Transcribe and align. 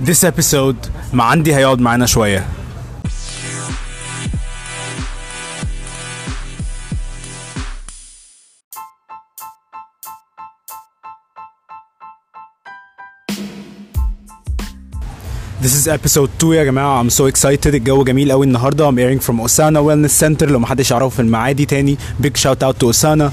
This 0.00 0.24
episode 0.24 0.90
مع 1.12 1.24
عندي 1.24 1.54
هيقعد 1.54 1.80
معانا 1.80 2.06
شوية. 2.06 2.46
This 15.62 15.74
is 15.74 15.88
episode 15.88 16.30
2 16.38 16.52
يا 16.54 16.64
جماعة. 16.64 17.02
I'm 17.02 17.10
so 17.10 17.26
excited. 17.32 17.66
الجو 17.66 18.04
جميل 18.04 18.32
قوي 18.32 18.46
النهاردة. 18.46 18.90
I'm 18.90 18.94
airing 18.94 19.24
from 19.26 19.40
Osana 19.40 19.78
Wellness 19.78 20.24
Center. 20.24 20.42
لو 20.42 20.58
محدش 20.58 20.90
يعرفه 20.90 21.08
في 21.08 21.20
المعادي 21.22 21.66
تاني 21.66 21.96
big 22.22 22.40
shout 22.42 22.66
out 22.66 22.74
to 22.84 22.92
Osana. 22.92 23.30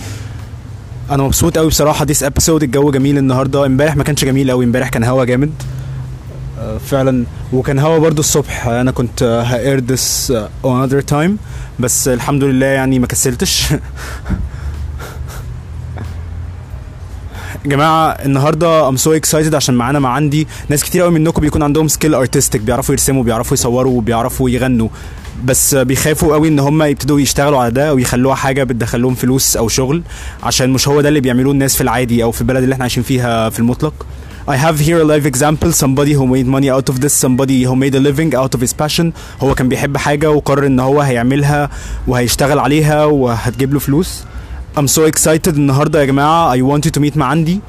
أنا 1.12 1.24
مبسوط 1.24 1.58
قوي 1.58 1.68
بصراحة. 1.68 2.06
This 2.06 2.24
episode 2.26 2.64
الجو 2.64 2.92
جميل 2.92 3.18
النهاردة. 3.18 3.66
امبارح 3.66 3.96
ما 3.96 4.04
كانش 4.04 4.26
جميل 4.26 4.52
قوي 4.52 4.66
امبارح 4.66 4.90
كان 4.90 5.04
هوا 5.04 5.26
جامد. 5.26 5.54
فعلا. 6.88 7.26
وكان 7.54 7.80
هوا 7.80 7.98
برضو 7.98 8.20
الصبح. 8.20 8.68
أنا 8.68 8.92
كنت 8.92 9.24
هاير 9.24 9.80
uh, 9.80 9.84
another 10.66 11.04
time. 11.14 11.32
بس 11.80 12.08
الحمد 12.08 12.44
لله 12.44 12.66
يعني 12.66 13.00
ما 13.00 13.08
كسلتش. 13.08 13.66
جماعة 17.66 18.10
النهاردة 18.10 18.92
I'm 18.92 18.96
so 18.98 19.10
excited 19.22 19.54
عشان 19.54 19.76
معانا 19.76 20.00
مع 20.00 20.10
عندي 20.10 20.48
ناس 20.70 20.84
كتير 20.84 21.02
قوي 21.02 21.12
منكم 21.12 21.42
بيكون 21.42 21.64
عندهم 21.64 21.88
skill 21.88 22.16
artistic 22.16 22.62
بيعرفوا 22.62 22.96
يرسموا 22.96 23.24
بيعرفوا 23.24 23.54
يصوروا 23.54 23.98
وبيعرفوا 23.98 24.50
يغنوا. 24.50 24.90
بس 25.46 25.76
بيخافوا 25.76 26.34
قوي 26.34 26.48
إن 26.48 26.60
هم 26.60 26.84
يبتدوا 26.84 27.20
يشتغلوا 27.20 27.60
على 27.60 27.72
ده 27.72 27.94
ويخلوها 27.94 28.36
حاجة 28.36 28.64
بتدخلهم 28.64 29.16
فلوس 29.16 29.58
أو 29.58 29.68
شغل 29.68 30.04
عشان 30.44 30.70
مش 30.70 30.88
هو 30.88 31.02
ده 31.02 31.10
اللي 31.10 31.20
بيعملوه 31.20 31.54
الناس 31.54 31.76
في 31.76 31.82
العادي 31.82 32.24
أو 32.24 32.32
في 32.32 32.42
البلد 32.42 32.64
اللي 32.64 32.74
إحنا 32.74 32.84
عايشين 32.84 33.04
فيها 33.04 33.50
في 33.50 33.60
المطلق. 33.60 34.06
I 34.49 34.57
have 34.65 34.79
here 34.89 34.99
a 35.01 35.05
live 35.13 35.27
example 35.33 35.71
somebody 35.73 36.13
who 36.19 36.25
made 36.35 36.47
money 36.57 36.71
out 36.77 36.89
of 36.93 36.97
this 37.05 37.15
somebody 37.25 37.57
who 37.69 37.75
made 37.85 37.95
a 38.01 38.03
living 38.09 38.31
out 38.43 38.53
of 38.55 38.61
his 38.61 38.73
passion 38.83 39.13
هو 39.43 39.55
كان 39.55 39.69
بيحب 39.69 39.97
حاجة 39.97 40.31
وقرر 40.31 40.67
ان 40.67 40.81
هو 40.81 41.01
هيعملها 41.01 41.71
وهيشتغل 42.07 42.59
عليها 42.59 43.05
وهتجيب 43.05 43.73
له 43.73 43.79
فلوس 43.79 44.25
I'm 44.79 44.87
so 44.89 45.11
excited 45.13 45.49
النهارده 45.49 46.01
يا 46.01 46.05
جماعة 46.05 46.57
I 46.57 46.61
want 46.61 46.87
you 46.87 46.91
to 46.91 47.01
meet 47.01 47.17
معندي 47.17 47.61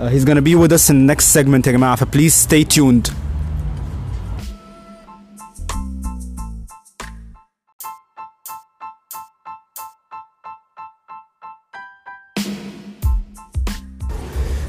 uh, 0.00 0.08
he's 0.08 0.24
gonna 0.24 0.42
be 0.42 0.54
with 0.54 0.72
us 0.72 0.90
in 0.90 1.06
the 1.06 1.14
next 1.14 1.24
segment 1.38 1.66
يا 1.66 1.72
جماعة 1.72 1.96
ف 1.96 2.04
please 2.04 2.34
stay 2.48 2.64
tuned 2.76 3.10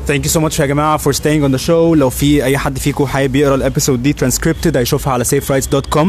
Thank 0.08 0.24
you 0.26 0.28
so 0.28 0.40
much 0.40 0.60
يا 0.60 0.66
جماعة 0.66 0.98
for 0.98 1.12
staying 1.12 1.42
on 1.48 1.52
the 1.58 1.66
show. 1.66 1.70
لو 1.70 2.10
في 2.10 2.44
أي 2.44 2.58
حد 2.58 2.78
فيكم 2.78 3.06
حابب 3.06 3.36
يقرأ 3.36 3.54
ال 3.54 3.60
episode 3.60 4.02
دي 4.02 4.12
transcripted 4.14 4.76
هيشوفها 4.76 5.12
على 5.12 5.24
saferights.com 5.24 6.06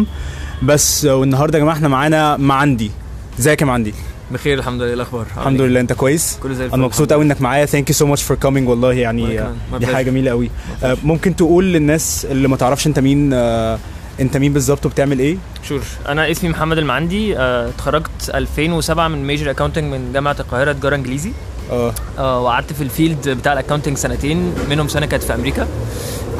بس 0.63 1.05
والنهاردة 1.05 1.57
يا 1.57 1.63
جماعة 1.63 1.75
إحنا 1.75 1.87
معانا 1.87 2.37
معندي. 2.37 2.91
إزيك 3.39 3.61
يا 3.61 3.65
معندي؟ 3.65 3.93
بخير 4.31 4.57
الحمد 4.59 4.75
لله. 4.81 4.87
إيه 4.87 4.93
الأخبار؟ 4.93 5.25
الحمد 5.37 5.61
لله 5.61 5.79
أنت 5.79 5.93
كويس؟ 5.93 6.37
كله 6.43 6.53
زي 6.53 6.65
الفل 6.65 6.75
أنا 6.75 6.85
مبسوط 6.85 7.13
قوي 7.13 7.23
إنك 7.25 7.41
معايا. 7.41 7.65
thank 7.65 7.89
you 7.89 7.95
so 7.95 8.05
much 8.05 8.23
for 8.23 8.37
coming 8.37 8.69
والله 8.69 8.93
يعني 8.93 9.39
دي. 9.79 9.87
حاجة 9.87 10.05
جميلة 10.05 10.31
قوي 10.31 10.49
آه، 10.83 10.97
ممكن 11.03 11.35
تقول 11.35 11.65
للناس 11.73 12.27
اللي 12.31 12.47
ما 12.47 12.57
تعرفش 12.57 12.87
أنت 12.87 12.99
مين 12.99 13.33
آه، 13.33 13.79
أنت 14.19 14.37
مين 14.37 14.53
بالظبط 14.53 14.85
وبتعمل 14.85 15.19
إيه؟ 15.19 15.37
sure. 15.69 15.81
أنا 16.07 16.31
اسمي 16.31 16.49
محمد 16.49 16.77
المعندي. 16.77 17.37
آه، 17.37 17.69
اتخرجت 17.69 18.29
2007 18.33 19.07
من 19.07 19.27
major 19.27 19.51
accounting 19.51 19.83
من 19.93 20.13
جامعة 20.13 20.35
القاهرة 20.39 20.71
تجارة 20.71 20.95
إنجليزي. 20.95 21.31
آه. 21.71 21.93
آه، 22.17 22.39
وقعدت 22.41 22.73
في 22.73 22.81
ال 22.83 22.91
field 22.91 23.29
بتاع 23.29 23.53
ال 23.53 23.57
accounting 23.57 23.97
سنتين 23.97 24.53
منهم 24.69 24.87
سنة 24.87 25.05
كانت 25.05 25.23
في 25.23 25.33
أمريكا. 25.35 25.67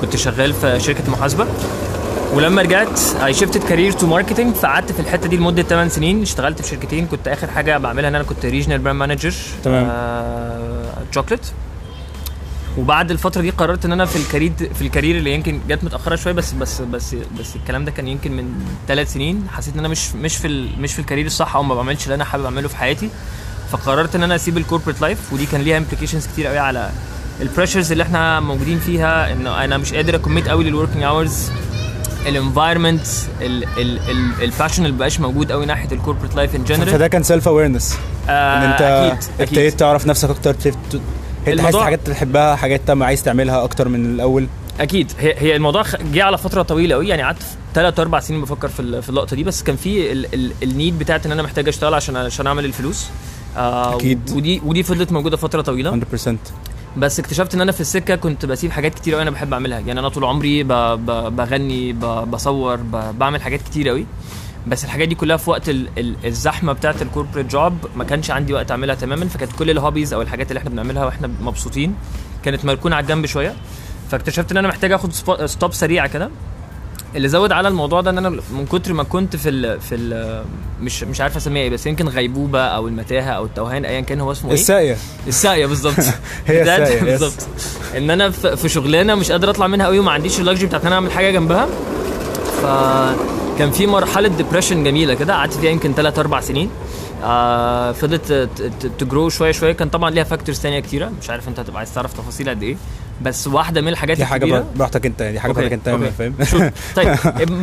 كنت 0.02 0.16
شغال 0.16 0.54
في 0.54 0.80
شركة 0.80 1.12
محاسبة. 1.12 1.48
ولما 2.34 2.62
رجعت 2.62 3.00
I 3.26 3.34
shifted 3.34 3.64
career 3.64 3.92
to 3.92 4.08
marketing 4.08 4.56
فقعدت 4.56 4.92
في 4.92 5.00
الحتة 5.00 5.30
دي 5.30 5.38
لمدة 5.38 5.64
8 5.64 5.90
سنين. 5.90 6.22
اشتغلت 6.22 6.62
في 6.62 6.68
شركتين. 6.68 7.08
كنت 7.08 7.28
آخر 7.28 7.48
حاجة 7.48 7.78
بعملها 7.78 8.10
إن 8.10 8.16
أنا 8.16 8.24
كنت 8.24 8.46
regional 8.46 8.80
brand 8.80 9.00
manager 9.00 9.34
تمام. 9.64 9.88
تشوكلت 11.12 11.54
وبعد 12.78 13.12
الفترة 13.12 13.42
دي 13.42 13.50
قررت 13.50 13.86
إن 13.86 13.92
أنا 13.92 14.06
في 14.06 14.16
ال 14.16 14.21
career 14.21 14.52
في 14.74 14.82
ال 14.82 14.87
career 14.87 15.18
اللي 15.18 15.34
يمكن 15.34 15.60
جت 15.70 15.84
متأخرة 15.84 16.16
شوية 16.16 16.34
بس 16.34 16.52
بس 16.52 16.82
بس 16.82 17.16
بس 17.40 17.56
الكلام 17.56 17.86
ده 17.86 17.92
كان 17.92 18.08
يمكن 18.08 18.32
من 18.32 18.50
ثلاث 18.88 19.14
سنين. 19.14 19.48
حسيت 19.52 19.74
إن 19.74 19.80
أنا 19.80 19.88
مش 19.88 20.16
مش 20.16 20.38
في 20.38 20.70
مش 20.80 20.94
في 20.94 21.00
ال 21.00 21.04
career 21.04 21.26
الصح 21.26 21.56
أو 21.56 21.64
ما 21.64 21.76
بعملش 21.76 22.04
اللي 22.04 22.16
أنا 22.16 22.24
حابب 22.26 22.44
أعمله 22.46 22.68
في 22.68 22.78
حياتي. 22.78 23.10
فقررت 23.72 24.16
إن 24.16 24.24
أنا 24.24 24.36
أسيب 24.36 24.58
ال 24.58 24.62
corporate 24.62 25.02
life 25.02 25.34
ودي 25.34 25.46
كان 25.46 25.62
ليها 25.62 25.78
implications 25.78 26.28
كتير 26.28 26.48
قوي 26.48 26.58
على 26.58 26.90
ال 27.42 27.47
pressures 27.47 27.92
اللي 27.92 28.04
إحنا 28.04 28.40
موجودين 28.40 28.80
فيها. 28.80 29.34
إنه 29.34 29.64
أنا 29.64 29.78
مش 29.78 29.94
قادر 29.94 30.16
أ 30.16 30.21
commit 30.21 30.48
قوي 30.48 30.64
لل 30.64 30.73
working 30.73 31.04
hours 31.04 31.50
ال 32.28 32.34
environment 32.34 33.02
ال 34.42 34.47
passion 34.47 34.86
اللي 34.86 34.96
مبقاش 34.96 35.20
موجود 35.20 35.52
قوي 35.52 35.66
ناحية 35.66 35.92
ال 35.92 35.96
corporate 35.96 36.36
life 36.36 36.56
in 36.56 36.64
general 36.64 36.90
فده 36.90 37.08
كان 37.08 37.24
self 37.24 37.48
awareness 37.48 37.98
إن 38.30 38.72
أنت 38.72 38.82
أكيد 38.82 39.24
ابتديت 39.40 39.80
تعرف 39.80 40.06
نفسك 40.08 40.30
أكتر 40.30 40.56
أنت 41.48 41.62
عايز 41.62 41.76
حاجات 41.76 42.00
تحبها 42.08 42.56
حاجات 42.56 42.90
انت 42.90 43.02
عايز 43.04 43.24
تعملها 43.24 43.64
أكتر 43.64 43.90
من 43.90 44.06
الأول؟ 44.16 44.48
أكيد. 44.80 45.12
هي 45.20 45.34
هي 45.38 45.56
الموضوع 45.56 45.84
جه 46.14 46.24
على 46.24 46.38
فترة 46.38 46.62
طويلة 46.62 46.96
قوي 46.96 47.08
يعني 47.08 47.24
قعدت 47.24 47.44
ثلاث 47.74 48.00
أربع 48.00 48.20
سنين 48.20 48.42
بفكر 48.42 48.68
في 48.68 49.02
في 49.02 49.10
اللقطة 49.10 49.36
دي. 49.36 49.44
بس 49.44 49.64
كان 49.64 49.76
في 49.76 50.12
ال- 50.12 50.34
ال- 50.34 50.52
ال 50.64 50.71
need 50.71 51.00
بتاعت 51.00 51.26
إن 51.26 51.32
أنا 51.32 51.44
محتاج 51.44 51.68
أشتغل 51.68 51.94
عشان 51.94 52.16
عشان 52.18 52.48
أعمل 52.48 52.66
الفلوس. 52.66 53.08
آه 53.58 53.96
أكيد. 53.96 54.32
ودي 54.36 54.62
ودي 54.66 54.84
فضلت 54.84 55.12
موجودة 55.12 55.38
فترة 55.38 55.62
طويلة. 55.62 56.00
100% 56.00 56.30
بس 56.98 57.20
اكتشفت 57.20 57.56
إن 57.56 57.62
أنا 57.62 57.72
في 57.72 57.82
السكة 57.82 58.16
كنت 58.16 58.46
بسيب 58.46 58.72
حاجات 58.72 58.94
كتير 58.94 59.14
قوي 59.14 59.22
أنا 59.22 59.32
بحب 59.32 59.54
أعملها. 59.54 59.80
يعني 59.80 60.00
أنا 60.00 60.10
طول 60.10 60.24
عمري 60.24 60.64
ب... 60.64 60.68
ب... 60.72 61.36
بغني 61.36 61.94
ب... 61.94 62.00
بصور 62.06 62.76
ب... 62.76 62.92
بعمل 63.20 63.42
حاجات 63.42 63.62
كتير 63.62 63.90
قوي 63.90 64.06
بس 64.68 64.86
الحاجات 64.86 65.08
دي 65.08 65.16
كلها 65.16 65.38
في 65.38 65.50
وقت 65.50 65.70
ال... 65.70 65.88
ال... 65.98 66.16
الزحمة 66.26 66.74
بتاعه 66.74 66.96
ال 67.02 67.07
corporate 67.07 67.52
job 67.52 67.74
ما 67.96 68.04
كانش 68.04 68.32
عندي 68.32 68.54
وقت 68.54 68.72
أعملها 68.72 68.96
تماما. 68.96 69.26
فكانت 69.28 69.52
كل 69.52 69.70
ال 69.70 69.75
hobbies 69.75 70.14
أو 70.14 70.22
الحاجات 70.22 70.50
اللي 70.52 70.58
إحنا 70.60 70.70
بنعملها 70.70 71.06
وإحنا 71.06 71.30
مبسوطين 71.42 71.96
كانت 72.44 72.66
مركونة 72.66 72.96
على 72.96 73.04
الجنب 73.04 73.26
شوية. 73.26 73.56
فاكتشفت 74.12 74.52
إن 74.52 74.58
أنا 74.58 74.68
محتاج 74.68 74.92
آخد 74.92 75.14
stop 75.46 75.74
سريع 75.74 76.08
كده. 76.08 76.30
اللي 77.16 77.28
زود 77.28 77.52
على 77.52 77.68
الموضوع 77.68 78.02
ده 78.02 78.10
ان 78.12 78.18
أنا 78.18 78.30
من 78.30 78.66
كتر 78.72 78.94
ما 78.94 79.04
كنت 79.04 79.36
في 79.36 79.50
ال 79.50 79.82
في 79.82 79.96
ال 79.96 80.44
مش 80.82 81.04
مش 81.04 81.22
عارف 81.22 81.36
اسميها 81.36 81.64
إيه 81.64 81.70
بس 81.70 81.86
يمكن 81.88 82.08
غيبوبة 82.08 82.60
أو 82.60 82.88
المتاهة 82.88 83.30
أو 83.32 83.46
التوهان 83.46 83.86
ايا 83.86 84.02
كان 84.02 84.22
هو 84.22 84.32
اسمه 84.32 84.50
إيه؟ 84.50 84.56
الساقية. 84.56 84.98
الساقية 85.28 85.66
بالظبط. 85.66 85.96
هي 86.48 86.62
yes. 86.84 87.04
بالظبط. 87.04 87.48
إن 87.98 88.10
أنا 88.10 88.30
في 88.30 88.70
شغلانة 88.70 89.16
مش 89.16 89.32
قادر 89.32 89.50
أطلع 89.50 89.68
منها 89.68 89.86
قوي 89.86 90.00
وما 90.00 90.12
عنديش 90.12 90.40
ال 90.40 90.44
luxury 90.44 90.66
بتاعت 90.68 90.82
إن 90.82 90.88
أنا 90.88 90.96
أعمل 90.96 91.12
حاجة 91.12 91.32
جنبها. 91.32 91.68
فكان 92.62 93.72
في 93.72 93.88
مرحلة 93.88 94.28
depression 94.28 94.84
جميلة 94.84 95.14
كده 95.14 95.34
قعدت 95.34 95.54
فيها 95.54 95.72
يمكن 95.72 95.94
3 95.94 96.20
4 96.20 96.42
سنين. 96.42 96.70
آه 97.24 97.92
فضلت 97.92 98.50
ت 99.00 99.06
grow 99.06 99.30
شوية 99.30 99.52
شوية. 99.52 99.72
كان 99.72 99.90
طبعا 99.90 100.10
ليها 100.10 100.24
factors 100.24 100.58
ثانية 100.60 100.80
كتيرة. 100.80 101.12
مش 101.22 101.30
عارف 101.30 101.48
أنت 101.48 101.60
هتبقى 101.60 101.78
عايز 101.78 101.94
تعرف 101.94 102.14
تفاصيل 102.14 102.50
قد 102.50 102.64
إيه. 102.64 102.76
بس 103.22 103.48
واحدة 103.48 103.82
من 103.82 103.88
الحاجات 103.88 104.18
دي 104.18 104.26
حاجة 104.26 104.64
براحتك 104.76 105.06
انت 105.06 105.24
دي 105.24 105.40
حاجة 105.40 105.52
براحتك 105.52 105.74
انت. 105.74 105.90
فاهم؟ 106.18 106.34
طيب 106.96 107.16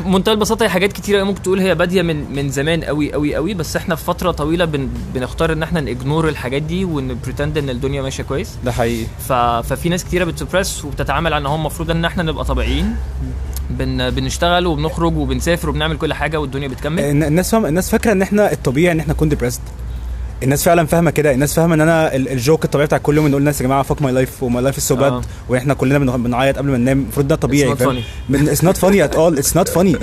بمنتهى 0.04 0.32
البساطة 0.32 0.64
هي 0.64 0.68
حاجات 0.68 0.92
كتيرة 0.92 1.18
أوي 1.20 1.26
ممكن 1.28 1.42
تقول 1.42 1.60
هي 1.60 1.74
بادية 1.74 2.02
من 2.02 2.32
من 2.34 2.48
زمان 2.50 2.84
قوي 2.84 3.12
قوي 3.12 3.34
قوي 3.34 3.54
بس 3.54 3.76
إحنا 3.76 3.94
في 3.94 4.04
فترة 4.04 4.30
طويلة 4.30 4.64
بن 4.64 4.88
بنختار 5.14 5.52
إن 5.52 5.62
إحنا 5.62 5.80
ن 5.80 5.87
ignore 5.87 6.28
الحاجات 6.28 6.62
دي 6.62 6.84
ون 6.84 7.01
pretend 7.01 7.58
إن 7.58 7.70
الدنيا 7.70 8.02
ماشية 8.02 8.22
كويس. 8.22 8.50
ده 8.64 8.72
حقيقي. 8.72 9.06
ف... 9.28 9.32
ففي 9.32 9.88
ناس 9.88 10.04
كتيرة 10.04 10.24
بت 10.24 10.36
suppress 10.36 10.84
وبتتعامل 10.84 11.32
على 11.32 11.42
إن 11.42 11.46
هو 11.46 11.54
المفروض 11.56 11.90
إن 11.90 12.04
إحنا 12.04 12.22
نبقى 12.22 12.44
طبيعيين. 12.44 12.96
بن... 13.70 14.10
بنشتغل 14.10 14.66
وبنخرج 14.66 15.16
وبنسافر 15.16 15.68
وبنعمل 15.70 15.96
كل 15.96 16.14
حاجة 16.14 16.40
والدنيا 16.40 16.68
بتكمل. 16.68 17.00
الن- 17.02 17.22
الناس 17.22 17.50
فاهم 17.50 17.66
الناس 17.66 17.90
فاكرة 17.90 18.12
إن 18.12 18.22
إحنا 18.22 18.52
الطبيعي 18.52 18.92
إن 18.92 19.00
إحنا 19.00 19.12
نكون 19.12 19.28
depressed 19.28 19.60
الناس 20.42 20.64
فعلا 20.64 20.86
فاهمة 20.86 21.10
كده 21.10 21.32
الناس 21.32 21.54
فاهمة 21.54 21.74
إن 21.74 21.80
أنا 21.80 22.16
ال- 22.16 22.28
ال 22.28 22.36
joke 22.36 22.64
الطبيعي 22.64 22.86
بتاع 22.86 22.98
كل 22.98 23.16
يوم 23.16 23.28
نقول 23.28 23.40
للناس 23.40 23.60
يا 23.60 23.66
جماعة 23.66 23.82
fuck 23.82 24.02
my 24.02 24.12
life 24.12 24.42
و 24.42 24.49
my 24.49 24.62
life 24.62 24.76
is 24.76 24.82
so 24.82 24.96
bad 24.96 25.12
آه. 25.12 25.22
وإحنا 25.48 25.74
كلنا 25.74 25.98
بن- 25.98 26.22
بنعيط 26.22 26.58
قبل 26.58 26.70
ما 26.70 26.76
ننام 26.78 26.98
المفروض 26.98 27.28
ده 27.28 27.34
طبيعي 27.34 27.74
not 27.74 27.78
funny. 27.78 28.02
man 28.28 28.48
it's 28.48 28.64
not 28.64 28.76
funny 28.76 29.04
at 29.04 29.14
all 29.14 29.38
it's 29.38 29.56
not 29.56 29.68
funny 29.68 29.96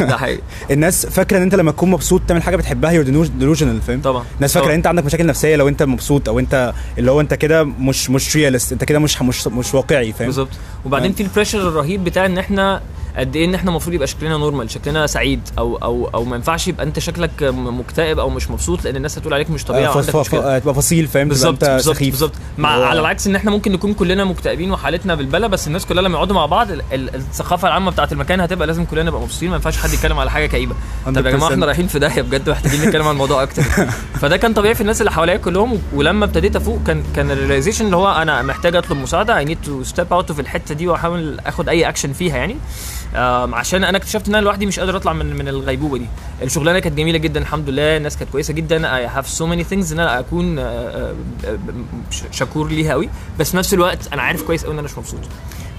ده 0.00 0.16
حقيقي 0.16 0.40
الناس 0.70 1.06
فاكرة 1.06 1.36
إن 1.36 1.42
أنت 1.42 1.54
لما 1.54 1.70
تكون 1.72 1.90
مبسوط 1.90 2.22
تعمل 2.28 2.42
حاجة 2.42 2.56
بتحبها 2.56 2.90
you're 2.90 3.26
delusional 3.38 3.80
فاهم 3.82 4.00
طبعا 4.00 4.24
الناس 4.36 4.54
فاكرة. 4.54 4.68
إن 4.68 4.74
أنت 4.74 4.86
عندك 4.86 5.04
مشاكل 5.04 5.26
نفسية 5.26 5.56
لو 5.56 5.68
أنت 5.68 5.82
مبسوط 5.82 6.28
أو 6.28 6.38
أنت 6.38 6.72
اللي 6.98 7.10
هو 7.10 7.20
أنت 7.20 7.34
كده 7.34 7.64
مش 7.64 8.10
مش 8.10 8.36
realist 8.36 8.72
أنت 8.72 8.84
كده 8.84 8.98
مش 8.98 9.22
مش 9.22 9.46
مش 9.46 9.74
واقعي 9.74 10.12
فاهم 10.12 10.26
بالظبط 10.26 10.48
وبعدين 10.84 11.12
فاهم؟ 11.12 11.16
في 11.16 11.30
ال 11.30 11.34
pressure 11.34 11.68
الرهيب 11.68 12.04
بتاع 12.04 12.26
إن 12.26 12.38
إحنا 12.38 12.80
قد 13.16 13.36
إيه 13.36 13.44
إن 13.44 13.54
إحنا 13.54 13.70
المفروض 13.70 13.94
يبقى 13.94 14.06
شكلنا 14.06 14.36
normal 14.36 14.70
شكلنا 14.70 15.06
سعيد 15.06 15.40
أو 15.58 15.76
أو 15.76 16.10
أو 16.14 16.24
ما 16.24 16.36
ينفعش 16.36 16.68
يبقى 16.68 16.86
أنت 16.86 16.98
شكلك 16.98 17.42
مكتئب 17.52 18.18
أو 18.18 18.30
مش 18.30 18.50
مبسوط 18.50 18.84
لأن 18.84 18.96
الناس 18.96 19.18
هتقول 19.18 19.34
عليك 19.34 19.50
مش 19.50 19.64
طبيعي 19.64 19.86
آه، 19.86 19.90
ف- 20.00 20.16
مشكلة. 20.16 20.22
ف- 20.22 20.62
تبقى 20.62 20.74
فصيل 20.74 21.06
فاهم؟ 21.06 21.28
بالظبط 21.28 21.64
بالظبط 21.64 21.98
بالظبط. 22.02 22.32
مع 22.58 22.76
هو- 22.76 22.82
على 22.84 23.00
العكس 23.00 23.26
إن 23.26 23.36
إحنا 23.36 23.50
ممكن 23.50 23.72
نكون 23.72 23.94
كلنا 23.94 24.24
مكتئبين 24.24 24.72
وحالتنا 24.72 25.14
بالبلا 25.14 25.46
بس 25.46 25.66
الناس 25.66 25.86
كلها 25.86 26.02
لما 26.02 26.14
يقعدوا 26.14 26.34
مع 26.36 26.46
بعض 26.46 26.70
ال- 26.70 26.82
ال- 26.92 27.14
الثقافة 27.14 27.68
العامة 27.68 27.90
بتاعت 27.90 28.12
المكان 28.12 28.40
هتبقى 28.40 28.66
لازم 28.66 28.84
كلنا 28.84 29.02
نبقى 29.02 29.20
مبسوطين 29.20 29.48
ما 29.50 29.56
ينفعش 29.56 29.76
حد 29.78 29.92
يتكلم 29.92 30.18
على 30.18 30.30
حاجة 30.30 30.46
كئيبة. 30.46 30.74
طب 31.06 31.16
يا 31.16 31.22
جماعة 31.22 31.48
100%. 31.48 31.52
إحنا 31.52 31.66
رايحين 31.66 31.86
في 31.86 31.98
داهية 31.98 32.22
بجد 32.22 32.50
محتاجين 32.50 32.82
نتكلم 32.82 33.02
عن 33.06 33.10
الموضوع 33.12 33.42
أكتر. 33.42 33.62
فده 34.20 34.36
كان 34.36 34.52
طبيعي 34.52 34.74
في 34.74 34.80
الناس 34.80 35.00
اللي 35.00 35.10
حواليا 35.12 35.36
كلهم 35.36 35.78
ولما 35.94 36.24
ابتديت 36.24 36.56
أفوق 36.56 36.80
كان 36.86 37.02
كان 37.16 37.30
ال 37.30 37.35
realization 37.35 37.84
اللي 37.86 37.96
هو 37.96 38.12
أنا 38.12 38.42
محتاج 38.42 38.76
أطلب 38.76 38.98
مساعدة 38.98 39.38
I 39.38 39.44
need 39.44 39.58
to 39.64 39.82
step 39.82 40.12
out 40.12 40.32
في 40.32 40.40
الحتة 40.40 40.74
دي 40.74 40.86
وأحاول 40.88 41.40
آخد 41.46 41.68
أي 41.68 41.88
اكشن 41.88 42.12
فيها 42.12 42.36
يعني. 42.36 42.56
عشان 43.14 43.84
أنا 43.84 43.98
اكتشفت 43.98 44.28
ان 44.28 44.34
أنا 44.34 44.44
لوحدي 44.44 44.66
مش 44.66 44.78
قادر 44.80 44.96
اطلع 44.96 45.12
من 45.12 45.36
من 45.36 45.48
الغيبوبة 45.48 45.98
دي. 45.98 46.06
الشغلانة 46.42 46.78
كانت 46.78 46.96
جميلة 46.98 47.18
جدا 47.18 47.40
الحمد 47.40 47.68
لله 47.68 47.96
الناس 47.96 48.16
كانت 48.16 48.30
كويسة 48.30 48.54
جدا. 48.54 48.96
I 48.96 49.06
have 49.06 49.28
so 49.28 49.46
many 49.46 49.64
things 49.64 49.92
إن 49.92 50.00
أنا 50.00 50.18
أكون 50.18 50.58
آه، 50.58 50.62
آه، 50.64 51.14
آه، 51.44 51.58
شكور 52.30 52.68
ليها 52.68 52.92
قوي 52.92 53.08
بس 53.38 53.50
في 53.50 53.56
نفس 53.56 53.74
الوقت 53.74 54.12
أنا 54.12 54.22
عارف 54.22 54.42
كويس 54.42 54.64
قوي 54.64 54.72
إن 54.74 54.78
أنا 54.78 54.84
مش 54.88 54.98
مبسوط. 54.98 55.20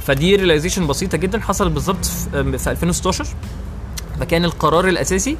فدي 0.06 0.36
realization 0.36 0.88
بسيطة 0.88 1.18
جدا 1.18 1.40
حصلت 1.40 1.72
بالظبط 1.72 2.06
في 2.06 2.40
آم، 2.40 2.58
في 2.58 2.72
2016 2.72 3.26
فكان 4.20 4.46
القرار 4.46 4.88
الأساسي 4.88 5.38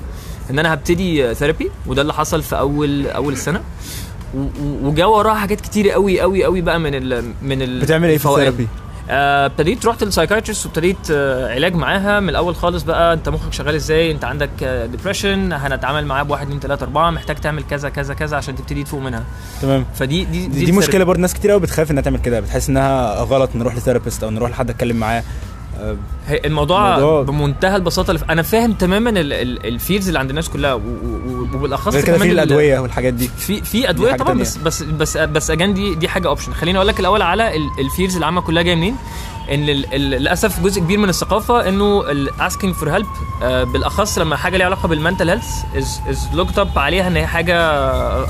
إن 0.50 0.60
أنا 0.60 0.74
هبتدي 0.74 1.36
therapy 1.36 1.72
وده 1.88 2.02
اللي 2.02 2.14
حصل 2.14 2.44
في 2.44 2.58
أول 2.60 3.08
أول 3.08 3.34
السنة 3.34 3.62
وجا 4.84 5.06
وراها 5.06 5.36
حاجات 5.36 5.62
كتير 5.62 5.90
قوي 5.92 6.22
قوي 6.22 6.44
قوي 6.44 6.62
بقى 6.62 6.80
من 6.80 6.96
ال 6.96 7.24
من 7.42 7.62
ال 7.62 7.80
بتعمل 7.82 8.10
إيه 8.10 8.18
في. 8.18 8.26
ال 8.30 8.34
therapy؟ 8.34 8.68
آه، 9.10 9.46
ابتديت 9.46 9.86
رحت 9.86 10.04
لل 10.04 10.13
psychiatrist 10.13 10.66
وابتديت 10.66 10.98
آه، 11.12 11.54
علاج 11.54 11.76
معاها 11.76 12.20
من 12.20 12.30
الأول 12.30 12.56
خالص 12.56 12.84
بقى 12.84 13.14
انت 13.14 13.30
مخك 13.30 13.54
شغال 13.54 13.76
إزاي؟ 13.76 14.12
انت 14.12 14.24
عندك 14.24 14.64
depression 14.92 15.54
هنتعامل 15.54 16.06
معاه 16.06 16.24
بواحد 16.24 16.46
اتنين 16.46 16.60
تلاتة 16.60 16.84
أربعة 16.84 17.10
محتاج 17.12 17.36
تعمل 17.36 17.64
كذا 17.64 17.90
كذا 17.90 18.14
كذا 18.14 18.38
عشان 18.38 18.56
تبتدي 18.56 18.84
تفوق 18.84 19.02
منها. 19.02 19.24
تمام. 19.62 19.86
فدي 19.96 20.26
دي 20.26 20.48
دي, 20.48 20.66
دي 20.66 20.72
مشكلة 20.72 21.04
برضه 21.04 21.22
ناس 21.22 21.34
كتير 21.34 21.52
قوي 21.52 21.60
بتخاف 21.60 21.92
إنها 21.92 22.02
تعمل 22.04 22.20
كده 22.20 22.40
بتحس 22.40 22.70
إنها 22.70 23.16
غلط 23.16 23.50
نروح 23.56 23.76
ل 23.76 23.81
therapist 23.81 24.24
أو 24.24 24.30
نروح 24.30 24.50
لحد 24.50 24.70
أتكلم 24.70 24.96
معاه. 24.96 25.20
آه، 25.20 25.24
الموضوع, 26.46 26.98
الموضوع- 26.98 27.24
بمنتهى 27.24 27.76
البساطة 27.76 28.20
أنا 28.30 28.42
فاهم 28.42 28.74
تماما 28.74 29.10
ال 29.66 29.73
fears 29.73 30.08
اللي 30.08 30.20
عند 30.20 30.30
الناس 30.30 30.50
كلها 30.50 30.74
و- 30.74 30.80
و- 30.80 31.48
وبالأخص 31.54 31.96
كمان 31.98 32.20
في 32.20 32.26
ال- 32.26 32.32
الأدوية 32.32 32.80
والحاجات 32.80 33.14
دي. 33.14 33.28
في 33.28 33.62
في 33.62 33.90
أدوية 33.90 34.14
طبعا. 34.16 34.34
بس 34.34 34.58
بس 34.58 34.84
بس 34.84 35.18
بس 35.18 35.52
again 35.52 35.74
دي 35.74 35.96
دي 35.96 36.08
حاجة 36.08 36.28
option 36.28 36.54
خليني 36.54 36.78
أقول 36.78 36.88
لك 36.88 37.00
الأول 37.00 37.22
على 37.22 37.52
ال 37.80 37.86
fears 37.86 38.18
العامه 38.18 38.42
كلها 38.42 38.64
جاية 38.64 38.76
منين. 38.76 38.96
إن 39.52 39.66
للأسف 39.66 40.60
جزء 40.60 40.82
كبير 40.82 40.98
من 40.98 41.10
الثقافة 41.10 41.70
إنه 41.70 42.04
asking 42.50 42.72
for 42.74 42.90
help 42.90 43.08
بالأخص 43.42 44.18
لما 44.18 44.36
حاجة 44.36 44.58
ليها 44.58 44.66
علاقة 44.66 44.88
بال 44.88 44.98
mental 44.98 45.30
health 45.30 45.50
is 45.76 46.02
is 46.10 46.28
looked 46.34 46.60
up 46.60 46.80
عليها 46.80 47.08
إن 47.08 47.16
هي 47.16 47.28
حاجة 47.28 47.82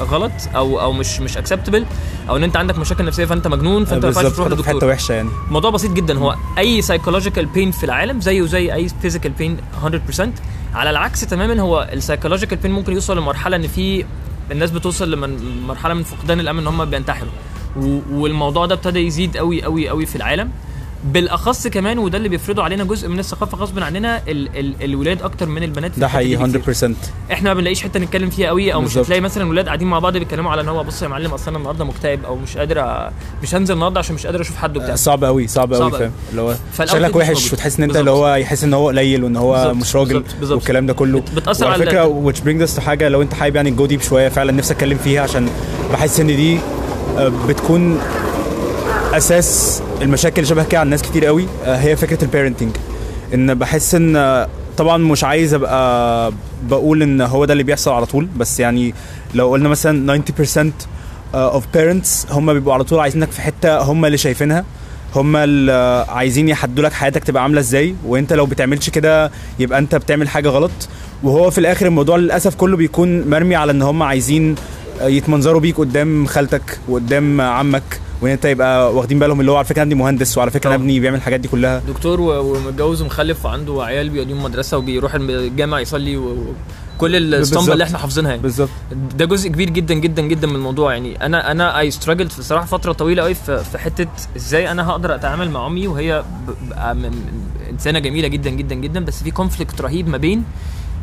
غلط 0.04 0.31
أو 0.56 0.81
أو 0.81 0.92
مش 0.94 1.19
مش 1.19 1.38
acceptable 1.38 1.86
أو 2.30 2.38
إن 2.38 2.44
أنت 2.44 2.58
عندك 2.58 2.78
مشاكل 2.78 3.06
نفسية 3.06 3.25
فأنت 3.25 3.48
مجنون 3.48 3.86
فأنت 3.86 4.06
ما 4.06 4.10
ينفعش 4.10 4.34
تروح 4.34 4.48
لدكتور. 4.48 4.78
حتة 4.78 4.88
وحشه 4.88 5.13
يعني. 5.13 5.30
الموضوع 5.48 5.72
بسيط 5.72 5.92
جدا. 5.92 6.18
هو 6.18 6.36
أي 6.58 6.81
psychological 6.81 7.45
pain 7.45 7.71
في 7.72 7.84
العالم 7.84 8.22
زيه 8.22 8.46
زي 8.46 8.74
أي 8.74 8.90
physical 9.01 9.31
pain 9.31 9.57
100% 10.18 10.22
على 10.75 10.90
العكس 10.90 11.22
تماما 11.22 11.62
هو 11.62 11.90
ال 11.94 11.98
psychological 11.98 12.57
pain 12.57 12.71
ممكن 12.72 12.94
يوصل 12.94 13.18
لمرحلة 13.18 13.56
إن 13.56 13.68
في 13.68 14.06
الناس 14.52 14.72
بتوصل 14.72 15.12
لمرحله 15.12 15.94
من 15.94 16.04
فقدان 16.04 16.40
الامل 16.40 16.60
إن 16.62 16.68
هم 16.68 16.86
بينتحروا. 16.86 17.31
والموضوع 18.12 18.66
ده 18.66 18.75
ابتدى 18.75 19.00
يزيد 19.00 19.38
قوي 19.38 19.63
قوي 19.63 19.90
قوي 19.90 20.06
في 20.06 20.16
العالم. 20.16 20.52
بالاخص 21.03 21.68
كمان 21.68 22.00
وده 22.00 22.18
اللي 22.18 22.30
بيفرضه 22.30 22.63
علينا 22.63 22.83
جزء 22.83 23.07
من 23.07 23.19
الثقافة 23.19 23.57
غصب 23.57 23.80
عننا 23.80 24.21
ال 24.27 24.57
ال 24.59 24.74
الولاد 24.83 25.21
أكتر 25.21 25.45
من 25.45 25.63
البنات 25.63 25.92
ده 25.92 25.98
دي 25.98 26.07
حقيقي 26.07 26.44
بكتير. 26.48 26.89
100% 26.89 27.31
إحنا 27.31 27.50
ما 27.50 27.53
بنلاقيش 27.53 27.83
حتة 27.83 28.00
نتكلم 28.00 28.30
فيها 28.30 28.48
قوي 28.48 28.74
أو 28.74 28.81
مش. 28.81 28.98
هتلاقي 28.98 29.21
مثلا 29.21 29.50
ولاد 29.50 29.65
قاعدين 29.65 29.88
مع 29.88 30.00
بعض 30.00 30.18
بيتكلموا 30.18 30.51
على 30.51 30.62
إن 30.62 30.68
هو 30.69 30.83
بص 30.83 31.01
يا 31.01 31.07
معلم 31.07 31.31
أصل 31.33 31.48
أنا 31.48 31.57
النهارده 31.57 31.86
مكتئب 31.86 32.25
أو 32.25 32.36
مش 32.36 32.57
قادر 32.57 32.80
أ... 32.80 33.12
مش 33.44 33.56
هنزل 33.56 33.74
النهارده 33.74 34.00
عشان 34.00 34.15
مش 34.15 34.25
قادر 34.25 34.42
أشوف 34.42 34.57
حد 34.57 34.77
وبتاع 34.77 34.95
صعب 34.95 35.24
قوي 35.24 35.48
صعب 35.48 35.74
قوي. 35.74 35.92
فاهم 35.92 36.12
اللي 36.31 36.42
هو 36.42 36.56
شكلك 36.86 37.15
وحش. 37.15 37.53
وتحس 37.53 37.77
إن 37.77 37.83
أنت. 37.83 37.95
اللي 37.95 38.12
هو 38.12 38.36
يحس 38.36 38.63
إن 38.63 38.74
هو 38.74 38.88
قليل 38.88 39.24
وإن 39.24 39.36
هو 39.36 39.53
بالظبط، 39.53 39.75
مش 39.75 39.95
راجل 39.95 40.19
بالظبط، 40.19 40.36
بالظبط. 40.39 40.57
والكلام 40.57 40.86
ده 40.86 40.94
كله 40.94 41.19
بت- 41.19 41.31
بتأثر 41.36 41.65
وعلى 41.65 41.75
على 41.75 41.86
فكرة 41.86 42.65
us 42.68 42.69
to 42.77 42.80
حاجة 42.80 43.09
لو 43.09 43.21
أنت 43.21 43.33
حابب 43.33 43.56
يعني 43.56 43.71
جو 43.71 43.86
ديب 43.86 44.01
شوية 44.01 44.30
فعلا 44.30 44.51
نفسي 44.51 44.74
أتكلم 44.74 44.98
فيها 44.98 45.21
عشان 45.21 45.50
بحس 45.92 46.19
إن 46.19 46.27
دي 46.27 46.59
آه، 47.18 47.31
بتكون 47.48 48.00
أساس 49.13 49.81
المشاكل 50.02 50.48
شبه 50.48 50.63
كده 50.63 50.80
عند 50.80 50.90
ناس 50.90 51.02
كتير 51.02 51.25
قوي 51.25 51.48
آه، 51.66 51.75
هي 51.78 51.96
فكرة 51.96 52.24
ال 52.24 52.28
parenting 52.28 52.71
إن 53.34 53.54
بحس 53.54 53.96
إن 53.96 54.16
آه، 54.16 54.48
طبعا 54.78 54.98
مش 54.98 55.24
عايز 55.24 55.54
أبقى 55.54 56.34
بقول 56.63 57.04
إن 57.04 57.22
هو 57.22 57.46
ده 57.46 57.54
اللي 57.54 57.63
بيحصل 57.63 57.92
على 57.92 58.06
طول 58.06 58.25
بس 58.38 58.60
يعني 58.60 58.94
لو 59.34 59.50
قلنا 59.52 59.69
مثلا 59.69 60.22
90% 60.56 60.72
of 61.36 61.65
parents 61.74 62.27
هم 62.31 62.54
بيبقوا 62.54 62.74
على 62.74 62.84
طول 62.84 63.00
عايزينك 63.00 63.31
في 63.31 63.42
حتة 63.42 63.78
هم 63.78 64.06
اللي 64.06 64.18
شايفينها 64.18 64.66
هم 65.16 65.36
اللي 65.36 66.06
عايزين 66.10 66.50
يحدوا 66.50 66.84
لك 66.84 66.94
حياتك 66.94 67.24
تبقى 67.24 67.44
عاملة 67.44 67.60
إزاي 67.60 67.96
وإنت 68.06 68.34
لو 68.34 68.46
بتعملش 68.46 68.90
كده 68.90 69.31
يبقى 69.60 69.80
إنت 69.80 69.96
بتعمل 69.96 70.30
حاجة 70.30 70.50
غلط. 70.50 70.72
وهو 71.24 71.50
في 71.50 71.58
الآخر 71.58 71.86
الموضوع 71.86 72.18
للأسف 72.18 72.56
كله 72.56 72.78
بيكون 72.78 73.30
مرمي 73.30 73.56
على 73.56 73.72
إن 73.72 73.81
هم 73.81 74.04
عايزين 74.04 74.56
يتمنظروا 75.02 75.62
بيك 75.62 75.78
قدام 75.78 76.25
خالتك 76.25 76.80
وقدام 76.90 77.42
عمك. 77.42 78.00
وإن 78.21 78.31
أنت 78.31 78.45
يبقى 78.45 78.95
واخدين 78.95 79.19
بالهم 79.19 79.39
اللي 79.39 79.51
هو 79.51 79.56
على 79.56 79.65
فكرة 79.65 79.81
عندي 79.81 79.95
مهندس 79.95 80.38
وعلى 80.38 80.51
فكرة 80.51 80.63
طبعا. 80.69 80.75
ابني 80.75 81.00
بيعمل 81.00 81.18
الحاجات 81.18 81.39
دي 81.39 81.47
كلها 81.47 81.79
دكتور 81.88 82.21
و- 82.21 82.39
ومتجوز 82.56 83.01
ومخلف 83.01 83.45
وعنده 83.45 83.83
عيال 83.83 84.09
بيوديهم 84.09 84.44
مدرسة 84.44 84.77
وبيروح 84.77 85.15
الجامع 85.15 85.79
يصلي 85.79 86.18
وكل 86.18 87.15
الاسطمبه 87.15 87.57
بالظبط. 87.57 87.71
اللي 87.71 87.83
إحنا 87.83 87.97
حافظينها 87.97 88.29
يعني. 88.29 88.41
بالظبط 88.41 88.69
ده 89.18 89.25
جزء 89.25 89.50
كبير 89.50 89.69
جدا 89.69 89.94
جدا 89.94 90.21
جدا 90.21 90.47
من 90.47 90.56
الموضوع 90.56 90.94
يعني 90.94 91.25
أنا 91.25 91.51
أنا 91.51 91.79
I 91.80 91.92
struggled 91.92 92.31
في 92.31 92.44
صراحة 92.44 92.65
فترة 92.65 92.91
طويلة 92.91 93.23
قوي 93.23 93.33
في, 93.33 93.77
حتة 93.77 94.07
إزاي 94.38 94.71
أنا 94.71 94.89
هقدر 94.89 95.15
أتعامل 95.15 95.51
مع 95.51 95.67
أمي 95.67 95.88
وهي 95.88 96.24
إنسانة 97.69 98.00
جميلة 98.00 98.27
جدا 98.27 98.50
جدا 98.50 98.75
جدا 98.75 99.00
بس 99.06 99.24
في 99.24 99.31
conflict 99.31 99.81
رهيب 99.81 100.07
ما 100.09 100.17
بين 100.17 100.44